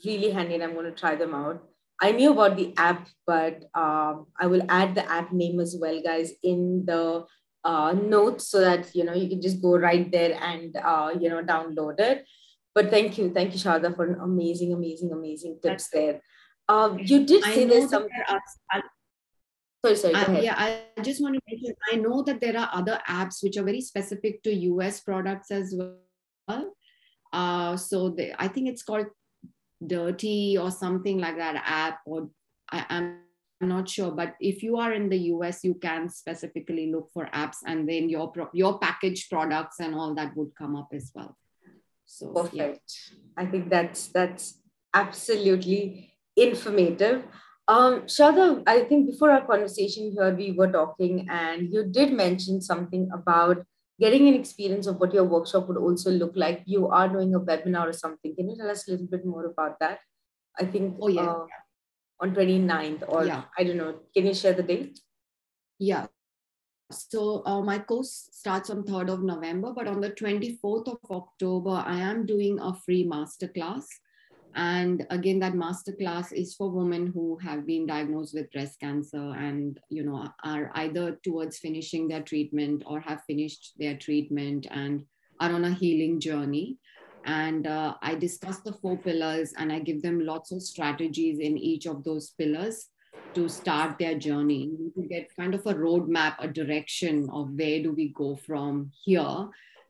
really 0.03 0.31
handy 0.31 0.55
and 0.55 0.63
I'm 0.63 0.73
going 0.73 0.85
to 0.85 0.91
try 0.91 1.15
them 1.15 1.33
out. 1.33 1.63
I 2.01 2.11
knew 2.11 2.31
about 2.31 2.57
the 2.57 2.73
app, 2.77 3.07
but 3.25 3.65
uh, 3.73 4.15
I 4.39 4.47
will 4.47 4.61
add 4.69 4.95
the 4.95 5.09
app 5.11 5.31
name 5.31 5.59
as 5.59 5.75
well, 5.79 5.99
guys, 6.01 6.31
in 6.43 6.85
the 6.85 7.25
uh, 7.63 7.93
notes 7.93 8.47
so 8.49 8.61
that 8.61 8.95
you 8.95 9.03
know 9.03 9.13
you 9.13 9.27
can 9.27 9.41
just 9.41 9.61
go 9.61 9.77
right 9.77 10.11
there 10.11 10.37
and 10.41 10.75
uh, 10.77 11.11
you 11.19 11.29
know 11.29 11.43
download 11.43 11.99
it. 11.99 12.25
But 12.75 12.91
thank 12.91 13.17
you. 13.17 13.33
Thank 13.33 13.53
you 13.53 13.59
Sharda 13.59 13.95
for 13.95 14.05
an 14.05 14.19
amazing 14.21 14.73
amazing 14.73 15.11
amazing 15.11 15.59
tips 15.61 15.89
there. 15.89 16.21
Um, 16.69 16.99
you 16.99 17.25
did 17.25 17.43
say 17.43 17.65
there's 17.65 17.89
some 17.89 18.07
sorry 19.85 19.95
sorry 19.95 20.15
uh, 20.15 20.41
yeah 20.41 20.55
i 20.97 21.01
just 21.01 21.21
want 21.21 21.35
to 21.35 21.41
mention 21.47 21.73
i 21.91 21.95
know 21.95 22.23
that 22.23 22.41
there 22.41 22.57
are 22.57 22.69
other 22.73 22.99
apps 23.07 23.43
which 23.43 23.57
are 23.57 23.63
very 23.63 23.79
specific 23.79 24.41
to 24.43 24.51
us 24.81 24.99
products 24.99 25.51
as 25.51 25.73
well. 25.77 26.73
Uh, 27.31 27.77
so 27.77 28.09
they, 28.09 28.33
i 28.39 28.47
think 28.47 28.67
it's 28.67 28.83
called 28.83 29.05
dirty 29.85 30.57
or 30.57 30.71
something 30.71 31.19
like 31.19 31.37
that 31.37 31.61
app 31.65 31.99
or 32.05 32.29
I, 32.69 32.85
am 32.89 33.19
I'm 33.61 33.69
not 33.69 33.89
sure, 33.89 34.11
but 34.11 34.35
if 34.39 34.61
you 34.61 34.77
are 34.77 34.93
in 34.93 35.09
the 35.09 35.17
US, 35.33 35.63
you 35.63 35.73
can 35.75 36.09
specifically 36.09 36.91
look 36.91 37.09
for 37.11 37.25
apps, 37.33 37.57
and 37.65 37.89
then 37.89 38.07
your 38.07 38.31
your 38.53 38.77
packaged 38.77 39.29
products 39.31 39.79
and 39.79 39.95
all 39.95 40.13
that 40.15 40.35
would 40.37 40.51
come 40.55 40.75
up 40.75 40.89
as 40.93 41.11
well. 41.15 41.35
So 42.05 42.33
perfect. 42.33 42.53
Yeah. 42.55 43.17
I 43.35 43.45
think 43.47 43.69
that's 43.69 44.09
that's 44.09 44.61
absolutely 44.93 46.13
informative. 46.35 47.23
Um, 47.67 48.03
Sharda, 48.03 48.63
I 48.65 48.83
think 48.83 49.07
before 49.07 49.31
our 49.31 49.45
conversation 49.45 50.13
here, 50.15 50.33
we 50.33 50.51
were 50.51 50.71
talking, 50.71 51.27
and 51.29 51.73
you 51.73 51.83
did 51.83 52.13
mention 52.13 52.61
something 52.61 53.09
about 53.11 53.65
getting 53.99 54.27
an 54.27 54.33
experience 54.33 54.87
of 54.87 54.99
what 54.99 55.13
your 55.13 55.23
workshop 55.23 55.67
would 55.67 55.77
also 55.77 56.11
look 56.11 56.33
like. 56.35 56.63
You 56.65 56.87
are 56.87 57.07
doing 57.07 57.33
a 57.35 57.39
webinar 57.39 57.89
or 57.89 57.93
something. 57.93 58.35
Can 58.35 58.49
you 58.49 58.57
tell 58.57 58.69
us 58.69 58.87
a 58.87 58.91
little 58.91 59.07
bit 59.07 59.25
more 59.25 59.45
about 59.45 59.79
that? 59.79 59.99
I 60.59 60.65
think. 60.65 60.97
Oh 61.01 61.07
yeah. 61.07 61.27
Uh, 61.27 61.45
on 62.19 62.33
29th 62.33 63.03
or 63.07 63.25
yeah. 63.25 63.43
I 63.57 63.63
don't 63.63 63.77
know. 63.77 63.99
Can 64.13 64.25
you 64.25 64.33
share 64.33 64.53
the 64.53 64.63
date? 64.63 64.99
Yeah. 65.79 66.07
So 66.91 67.43
uh, 67.45 67.61
my 67.61 67.79
course 67.79 68.29
starts 68.31 68.69
on 68.69 68.83
3rd 68.83 69.09
of 69.13 69.23
November, 69.23 69.73
but 69.73 69.87
on 69.87 69.99
the 69.99 70.11
24th 70.11 70.87
of 70.87 70.97
October, 71.11 71.83
I 71.85 71.99
am 71.99 72.25
doing 72.25 72.59
a 72.59 72.73
free 72.73 73.05
masterclass. 73.05 73.85
And 74.55 75.05
again, 75.09 75.39
that 75.39 75.53
masterclass 75.53 76.33
is 76.33 76.55
for 76.55 76.71
women 76.71 77.07
who 77.07 77.37
have 77.37 77.65
been 77.65 77.85
diagnosed 77.85 78.33
with 78.33 78.51
breast 78.51 78.79
cancer 78.79 79.33
and, 79.37 79.79
you 79.89 80.03
know, 80.03 80.27
are 80.43 80.71
either 80.75 81.19
towards 81.23 81.59
finishing 81.59 82.07
their 82.07 82.23
treatment 82.23 82.83
or 82.85 82.99
have 82.99 83.21
finished 83.27 83.73
their 83.77 83.95
treatment 83.95 84.67
and 84.71 85.03
are 85.39 85.51
on 85.51 85.65
a 85.65 85.73
healing 85.73 86.19
journey. 86.19 86.77
And 87.25 87.67
uh, 87.67 87.95
i 88.01 88.15
discuss 88.15 88.59
the 88.59 88.71
four 88.71 88.97
pillars 88.97 89.53
and 89.57 89.71
i 89.71 89.79
give 89.79 90.01
them 90.01 90.25
lots 90.25 90.53
of 90.53 90.63
strategies 90.63 91.39
in 91.39 91.57
each 91.57 91.85
of 91.85 92.05
those 92.05 92.29
pillars 92.29 92.87
to 93.33 93.49
start 93.49 93.99
their 93.99 94.17
journey. 94.17 94.71
To 94.95 95.01
get 95.03 95.35
kind 95.35 95.53
of 95.53 95.65
a 95.65 95.73
roadmap 95.73 96.35
a 96.39 96.47
direction 96.47 97.29
of 97.31 97.51
where 97.51 97.83
do 97.83 97.91
we 97.91 98.09
go 98.09 98.37
from 98.37 98.91
here 99.03 99.49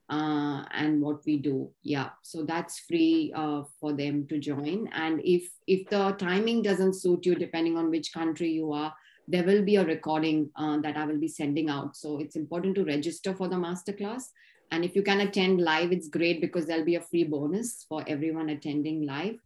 uh, 0.09 0.63
and 0.71 1.01
what 1.01 1.25
we 1.25 1.37
do 1.37 1.69
yeah 1.83 2.09
so 2.21 2.43
that's 2.43 2.79
free 2.79 3.33
uh, 3.35 3.61
for 3.79 3.93
them 3.93 4.25
to 4.27 4.39
join 4.39 4.87
and 4.93 5.21
if 5.23 5.49
if 5.67 5.87
the 5.89 6.11
timing 6.13 6.61
doesn't 6.61 6.93
suit 6.93 7.25
you 7.25 7.35
depending 7.35 7.77
on 7.77 7.89
which 7.89 8.13
country 8.13 8.49
you 8.49 8.71
are 8.71 8.93
there 9.27 9.43
will 9.43 9.63
be 9.63 9.75
a 9.75 9.85
recording 9.85 10.49
uh, 10.55 10.77
that 10.77 10.95
i 10.97 11.05
will 11.05 11.19
be 11.19 11.27
sending 11.27 11.69
out 11.69 11.95
so 11.95 12.19
it's 12.19 12.35
important 12.35 12.75
to 12.75 12.85
register 12.85 13.33
for 13.33 13.47
the 13.47 13.55
masterclass 13.55 14.29
and 14.71 14.83
if 14.83 14.95
you 14.95 15.03
can 15.03 15.21
attend 15.21 15.61
live, 15.61 15.91
it's 15.91 16.09
great 16.09 16.41
because 16.41 16.65
there'll 16.65 16.85
be 16.85 16.95
a 16.95 17.01
free 17.01 17.23
bonus 17.23 17.85
for 17.87 18.03
everyone 18.07 18.49
attending 18.49 19.05
live. 19.05 19.37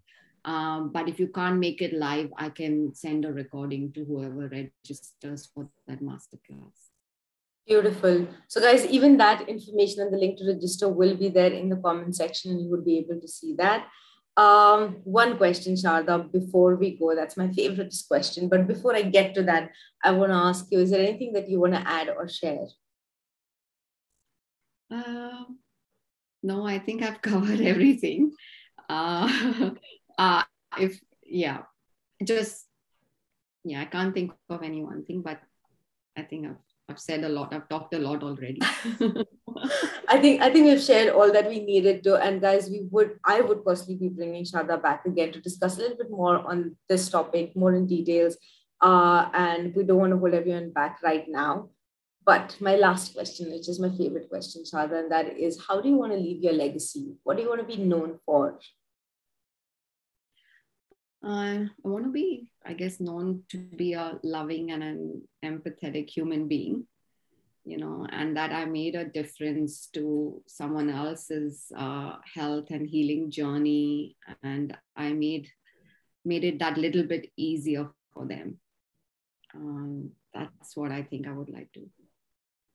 Um, 0.43 0.89
but 0.91 1.07
if 1.07 1.19
you 1.19 1.27
can't 1.27 1.59
make 1.59 1.81
it 1.81 1.93
live, 1.93 2.31
I 2.37 2.49
can 2.49 2.95
send 2.95 3.25
a 3.25 3.31
recording 3.31 3.91
to 3.93 4.03
whoever 4.03 4.47
registers 4.47 5.45
for 5.53 5.69
that 5.87 6.01
masterclass. 6.01 6.90
Beautiful. 7.71 8.27
So, 8.49 8.59
guys, 8.59 8.85
even 8.87 9.15
that 9.15 9.47
information 9.47 10.01
and 10.01 10.11
the 10.13 10.17
link 10.17 10.37
to 10.39 10.45
register 10.45 10.89
will 10.89 11.15
be 11.15 11.29
there 11.29 11.53
in 11.53 11.69
the 11.69 11.77
comment 11.77 12.13
section, 12.13 12.51
and 12.51 12.61
you 12.61 12.69
will 12.69 12.83
be 12.83 12.97
able 12.97 13.21
to 13.21 13.27
see 13.29 13.55
that. 13.59 13.87
Um, 14.35 14.97
one 15.05 15.37
question, 15.37 15.75
Sharda, 15.75 16.29
before 16.33 16.75
we 16.75 16.97
go, 16.97 17.15
that's 17.15 17.37
my 17.37 17.47
favorite 17.53 17.95
question. 18.09 18.49
But 18.49 18.67
before 18.67 18.93
I 18.93 19.03
get 19.03 19.33
to 19.35 19.43
that, 19.43 19.71
I 20.03 20.11
want 20.11 20.31
to 20.31 20.35
ask 20.35 20.65
you 20.69 20.79
is 20.79 20.91
there 20.91 20.99
anything 20.99 21.31
that 21.31 21.47
you 21.47 21.61
want 21.61 21.73
to 21.75 21.87
add 21.87 22.09
or 22.09 22.27
share? 22.27 22.67
Uh, 24.93 25.45
No, 26.43 26.67
I 26.67 26.77
think 26.77 27.03
I've 27.03 27.21
covered 27.31 27.61
everything. 27.61 28.33
Uh, 28.89 29.71
uh, 30.17 30.43
if 30.77 30.99
yeah, 31.23 31.59
just 32.21 32.67
yeah, 33.63 33.79
I 33.79 33.85
can't 33.85 34.13
think 34.13 34.33
of 34.49 34.61
any 34.61 34.83
one 34.83 35.05
thing, 35.05 35.21
but 35.21 35.39
I 36.17 36.23
think 36.23 36.47
I've 36.47 36.70
I've 36.91 36.99
said 36.99 37.23
a 37.23 37.29
lot. 37.29 37.53
I've 37.53 37.69
talked 37.69 37.93
a 37.93 37.99
lot 37.99 38.21
already. 38.21 38.59
I 40.07 40.19
think 40.19 40.41
I 40.41 40.51
think 40.51 40.65
we've 40.65 40.81
shared 40.81 41.09
all 41.09 41.31
that 41.31 41.47
we 41.47 41.59
needed 41.59 42.03
to. 42.03 42.15
And 42.15 42.41
guys, 42.41 42.69
we 42.69 42.81
would 42.91 43.19
I 43.23 43.41
would 43.41 43.63
personally 43.65 43.97
be 43.97 44.09
bringing 44.09 44.43
Sharda 44.43 44.81
back 44.81 45.05
again 45.05 45.31
to 45.31 45.41
discuss 45.41 45.77
a 45.77 45.81
little 45.81 45.97
bit 45.97 46.11
more 46.11 46.39
on 46.39 46.75
this 46.89 47.09
topic, 47.09 47.55
more 47.55 47.73
in 47.73 47.87
details. 47.87 48.37
Uh, 48.81 49.29
and 49.33 49.75
we 49.75 49.83
don't 49.83 49.99
want 49.99 50.11
to 50.11 50.17
hold 50.17 50.33
everyone 50.33 50.71
back 50.71 50.99
right 51.03 51.25
now. 51.29 51.69
But 52.25 52.57
my 52.59 52.75
last 52.75 53.13
question, 53.15 53.51
which 53.51 53.69
is 53.69 53.79
my 53.79 53.89
favorite 53.89 54.29
question, 54.29 54.63
Sharda, 54.63 54.99
and 54.99 55.11
that 55.11 55.37
is 55.37 55.63
how 55.67 55.81
do 55.81 55.89
you 55.89 55.95
want 55.95 56.11
to 56.11 56.19
leave 56.19 56.43
your 56.43 56.53
legacy? 56.53 57.13
What 57.23 57.37
do 57.37 57.43
you 57.43 57.49
want 57.49 57.61
to 57.61 57.75
be 57.77 57.81
known 57.81 58.19
for? 58.25 58.59
Uh, 61.23 61.69
I 61.69 61.87
want 61.87 62.05
to 62.05 62.11
be, 62.11 62.47
I 62.65 62.73
guess, 62.73 62.99
known 62.99 63.43
to 63.49 63.57
be 63.57 63.93
a 63.93 64.19
loving 64.23 64.71
and 64.71 64.83
an 64.83 65.21
empathetic 65.45 66.09
human 66.09 66.47
being, 66.47 66.87
you 67.63 67.77
know, 67.77 68.07
and 68.11 68.35
that 68.37 68.51
I 68.51 68.65
made 68.65 68.95
a 68.95 69.05
difference 69.05 69.87
to 69.93 70.41
someone 70.47 70.89
else's 70.89 71.71
uh, 71.77 72.15
health 72.33 72.71
and 72.71 72.87
healing 72.87 73.29
journey, 73.29 74.17
and 74.41 74.75
I 74.95 75.13
made 75.13 75.47
made 76.25 76.43
it 76.43 76.59
that 76.59 76.77
little 76.77 77.03
bit 77.03 77.31
easier 77.35 77.89
for 78.13 78.25
them. 78.25 78.57
Um, 79.53 80.11
that's 80.33 80.75
what 80.75 80.91
I 80.91 81.03
think 81.03 81.27
I 81.27 81.33
would 81.33 81.49
like 81.49 81.71
to. 81.73 81.87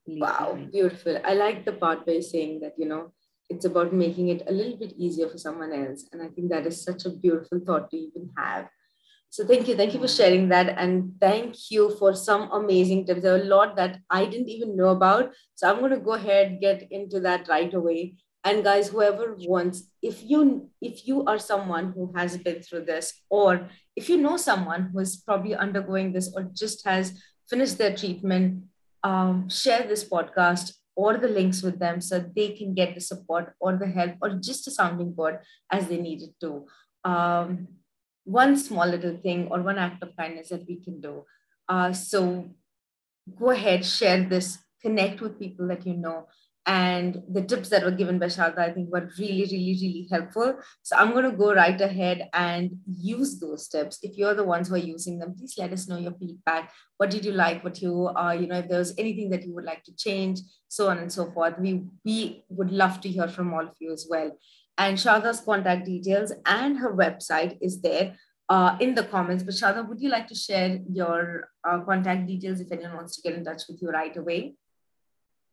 Wow, 0.06 0.52
behind. 0.52 0.72
beautiful. 0.72 1.18
I 1.24 1.35
like 1.35 1.64
the 1.64 1.72
part 1.72 2.06
where 2.06 2.14
you're 2.14 2.22
saying 2.22 2.61
that 2.61 2.74
you 2.78 2.87
know 2.87 3.12
it's 3.48 3.64
about 3.64 3.92
making 3.92 4.28
it 4.28 4.42
a 4.46 4.52
little 4.52 4.76
bit 4.76 4.92
easier 4.96 5.28
for 5.28 5.38
someone 5.38 5.72
else. 5.72 6.04
And 6.12 6.22
i 6.22 6.28
think 6.28 6.50
that 6.50 6.66
is 6.66 6.82
such 6.82 7.04
a 7.04 7.11
beautiful 7.11 7.61
thought 7.61 7.90
to 7.90 7.96
even 7.96 8.30
have. 8.37 8.68
So 9.30 9.44
thank 9.44 9.68
you. 9.68 9.76
Thank 9.76 9.92
you 9.92 10.00
for 10.00 10.09
sharing 10.09 10.48
that. 10.48 10.78
And 10.78 11.12
thank 11.20 11.70
you 11.70 11.94
for 11.98 12.14
some 12.14 12.50
amazing 12.52 13.06
tips. 13.06 13.22
There 13.22 13.35
are 13.35 13.42
a 13.42 13.52
lot 13.56 13.76
that 13.76 13.98
i 14.11 14.24
didn't 14.24 14.48
even 14.48 14.76
know 14.76 14.88
about. 14.88 15.32
So 15.54 15.68
i'm 15.68 15.80
going 15.80 15.92
to 15.92 15.98
go 15.98 16.14
ahead 16.14 16.61
get 16.61 16.87
into 16.90 17.20
that 17.20 17.48
right 17.48 17.72
away. 17.72 18.14
And 18.44 18.62
guys 18.62 18.88
whoever 18.88 19.35
wants 19.38 19.90
if 20.02 20.22
you 20.22 20.70
if 20.80 21.06
you 21.06 21.24
are 21.24 21.38
someone 21.38 21.92
who 21.92 22.12
has 22.16 22.37
been 22.38 22.62
through 22.62 22.85
this 22.85 23.12
or 23.28 23.68
if 23.96 24.09
you 24.09 24.16
know 24.16 24.37
someone 24.37 24.90
who 24.92 25.00
is 25.00 25.16
probably 25.16 25.54
undergoing 25.54 26.12
this 26.12 26.32
or 26.35 26.44
just 26.54 26.85
has 26.87 27.12
finished 27.50 27.78
their 27.78 27.96
treatment 27.96 28.64
um, 29.02 29.48
share 29.48 29.87
this 29.87 30.04
podcast 30.09 30.72
or 30.96 31.18
the 31.18 31.28
links 31.28 31.62
with 31.62 31.78
them 31.78 32.00
so 32.00 32.18
they 32.35 32.48
can 32.56 32.74
get 32.74 32.94
the 32.94 33.00
support 33.00 33.54
or 33.61 33.76
the 33.76 33.87
help 33.87 34.14
or 34.22 34.30
just 34.30 34.66
a 34.66 34.70
sounding 34.70 35.12
board 35.12 35.38
as 35.70 35.87
they 35.88 35.98
need 35.98 36.22
it 36.22 36.35
to. 36.40 36.66
Um, 37.04 37.68
one 38.24 38.56
small 38.56 38.87
little 38.87 39.16
thing 39.18 39.48
or 39.50 39.62
one 39.62 39.78
act 39.78 40.02
of 40.02 40.16
kindness 40.16 40.48
that 40.48 40.66
we 40.66 40.76
can 40.76 41.00
do. 41.00 41.24
Uh, 41.68 41.92
so 41.92 42.48
go 43.38 43.50
ahead, 43.50 43.85
share 43.85 44.24
this, 44.24 44.59
connect 44.82 45.20
with 45.20 45.38
people 45.38 45.68
that 45.68 45.87
you 45.87 45.94
know, 45.94 46.26
and 46.66 47.22
the 47.33 47.42
tips 47.42 47.68
that 47.68 47.85
were 47.85 47.92
given 47.92 48.18
by 48.18 48.26
Sharda, 48.26 48.59
I 48.59 48.72
think 48.72 48.90
were 48.90 49.09
really, 49.18 49.44
really, 49.44 49.79
really 49.81 50.09
helpful. 50.11 50.59
So 50.83 50.96
I'm 50.96 51.12
going 51.12 51.31
to 51.31 51.37
go 51.37 51.55
right 51.55 51.81
ahead 51.81 52.29
and 52.33 52.72
use 52.87 53.38
those 53.38 53.68
tips. 53.68 54.00
If 54.02 54.18
you're 54.18 54.35
the 54.35 54.42
ones 54.42 54.68
who 54.68 54.74
are 54.74 54.79
using 54.79 55.20
them, 55.20 55.37
please 55.38 55.55
let 55.59 55.72
us 55.72 55.87
know 55.87 55.96
your 55.96 56.14
feedback. 56.14 56.72
What 56.96 57.11
did 57.11 57.24
you 57.24 57.33
like? 57.33 57.62
What 57.62 57.81
you, 57.81 58.09
uh, 58.09 58.33
you 58.33 58.48
know, 58.48 58.59
if 58.59 58.68
there's 58.68 58.94
anything 58.98 59.31
that 59.31 59.44
you 59.44 59.55
would 59.55 59.64
like 59.64 59.85
to 59.85 59.94
change, 59.94 60.40
so 60.66 60.88
on 60.88 60.98
and 60.98 61.12
so 61.12 61.31
forth. 61.31 61.55
We, 61.61 61.85
we 62.05 62.44
would 62.48 62.72
love 62.72 63.00
to 63.02 63.09
hear 63.09 63.29
from 63.29 63.55
all 63.55 63.62
of 63.62 63.76
you 63.79 63.92
as 63.92 64.09
well. 64.11 64.37
And 64.76 64.98
Sharda's 64.98 65.40
contact 65.40 65.87
details 65.87 66.33
and 66.44 66.79
her 66.79 66.92
website 66.92 67.59
is 67.61 67.81
there 67.81 68.16
uh, 68.48 68.76
in 68.81 68.96
the 68.96 69.05
comments. 69.05 69.44
But 69.44 69.55
Sharda, 69.55 69.88
would 69.88 70.00
you 70.00 70.11
like 70.11 70.26
to 70.29 70.35
share 70.35 70.81
your 70.90 71.48
uh, 71.62 71.81
contact 71.81 72.26
details 72.26 72.61
if 72.61 72.72
anyone 72.72 72.96
wants 72.96 73.14
to 73.16 73.22
get 73.22 73.38
in 73.38 73.44
touch 73.44 73.62
with 73.68 73.81
you 73.81 73.90
right 73.90 74.16
away? 74.16 74.55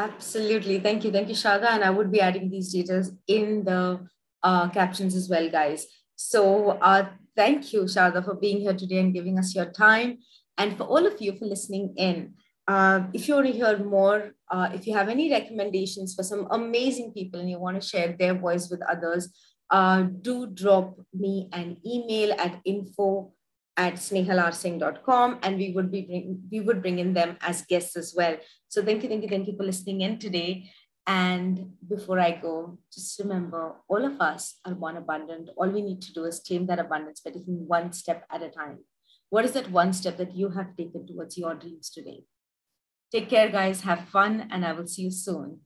Absolutely. 0.01 0.81
Thank 0.81 1.05
you. 1.05 1.13
Thank 1.13 1.29
you, 1.29 1.35
Sharda. 1.35 1.67
And 1.67 1.85
I 1.85 1.91
would 1.91 2.11
be 2.11 2.21
adding 2.21 2.51
these 2.51 2.73
details 2.73 3.13
in 3.27 3.65
the 3.65 4.07
uh, 4.43 4.69
captions 4.71 5.15
as 5.15 5.29
well, 5.29 5.49
guys. 5.51 5.87
So 6.17 6.71
uh, 6.71 7.09
thank 7.37 7.73
you, 7.73 7.83
Sharda, 7.83 8.25
for 8.25 8.35
being 8.35 8.61
here 8.61 8.75
today 8.75 8.99
and 8.99 9.13
giving 9.13 9.39
us 9.39 9.55
your 9.55 9.67
time 9.67 10.19
and 10.59 10.77
for 10.77 10.85
all 10.85 11.07
of 11.07 11.21
you 11.21 11.37
for 11.37 11.47
listening 11.47 11.95
in. 11.97 12.35
Uh, 12.67 13.03
if 13.13 13.29
you 13.29 13.35
want 13.35 13.47
to 13.47 13.53
hear 13.53 13.79
more, 13.79 14.33
uh, 14.51 14.71
if 14.73 14.87
you 14.87 14.95
have 14.95 15.09
any 15.09 15.31
recommendations 15.31 16.15
for 16.15 16.23
some 16.23 16.47
amazing 16.51 17.13
people 17.13 17.39
and 17.39 17.51
you 17.51 17.59
want 17.59 17.81
to 17.81 17.87
share 17.87 18.17
their 18.19 18.35
voice 18.35 18.71
with 18.71 18.81
others, 18.89 19.29
uh, 19.71 20.03
do 20.03 20.47
drop 20.47 20.99
me 21.13 21.49
an 21.53 21.77
email 21.85 22.33
at 22.39 22.61
info 22.65 23.33
at 23.77 23.95
snehalarsing.com 23.95 25.39
and 25.43 25.57
we 25.57 25.73
would 25.73 25.91
be 25.91 26.03
bring, 26.03 26.43
we 26.51 26.61
would 26.61 26.81
bring 26.81 26.99
in 26.99 27.13
them 27.13 27.37
as 27.41 27.63
guests 27.63 27.97
as 27.97 28.15
well. 28.17 28.37
So 28.69 28.85
thank 28.85 29.03
you, 29.03 29.09
thank 29.09 29.23
you, 29.23 29.29
thank 29.29 29.47
you 29.47 29.57
for 29.57 29.65
listening 29.65 30.03
in 30.03 30.19
today. 30.19 30.71
And 31.07 31.73
before 31.87 32.19
I 32.19 32.31
go, 32.31 32.79
just 32.93 33.19
remember 33.19 33.75
all 33.89 34.05
of 34.05 34.21
us 34.21 34.57
are 34.65 34.75
one 34.75 34.97
abundant. 34.97 35.51
All 35.57 35.69
we 35.69 35.83
need 35.83 36.01
to 36.03 36.13
do 36.13 36.25
is 36.25 36.41
claim 36.47 36.67
that 36.67 36.79
abundance 36.79 37.21
by 37.21 37.33
taking 37.33 37.69
one 37.69 37.93
step 37.93 38.25
at 38.31 38.43
a 38.43 38.49
time. 38.49 38.79
What 39.35 39.45
is 39.45 39.51
that 39.55 39.73
one 39.73 39.93
step 39.93 40.17
that 40.19 40.37
you 40.37 40.51
have 40.51 40.77
taken 40.77 41.09
towards 41.09 41.37
your 41.37 41.57
dreams 41.57 41.91
today? 41.91 42.23
Take 43.11 43.29
care, 43.29 43.51
guys. 43.51 43.81
Have 43.81 44.09
fun, 44.09 44.47
and 44.49 44.65
I 44.65 44.73
will 44.75 44.87
see 44.87 45.03
you 45.03 45.11
soon. 45.11 45.63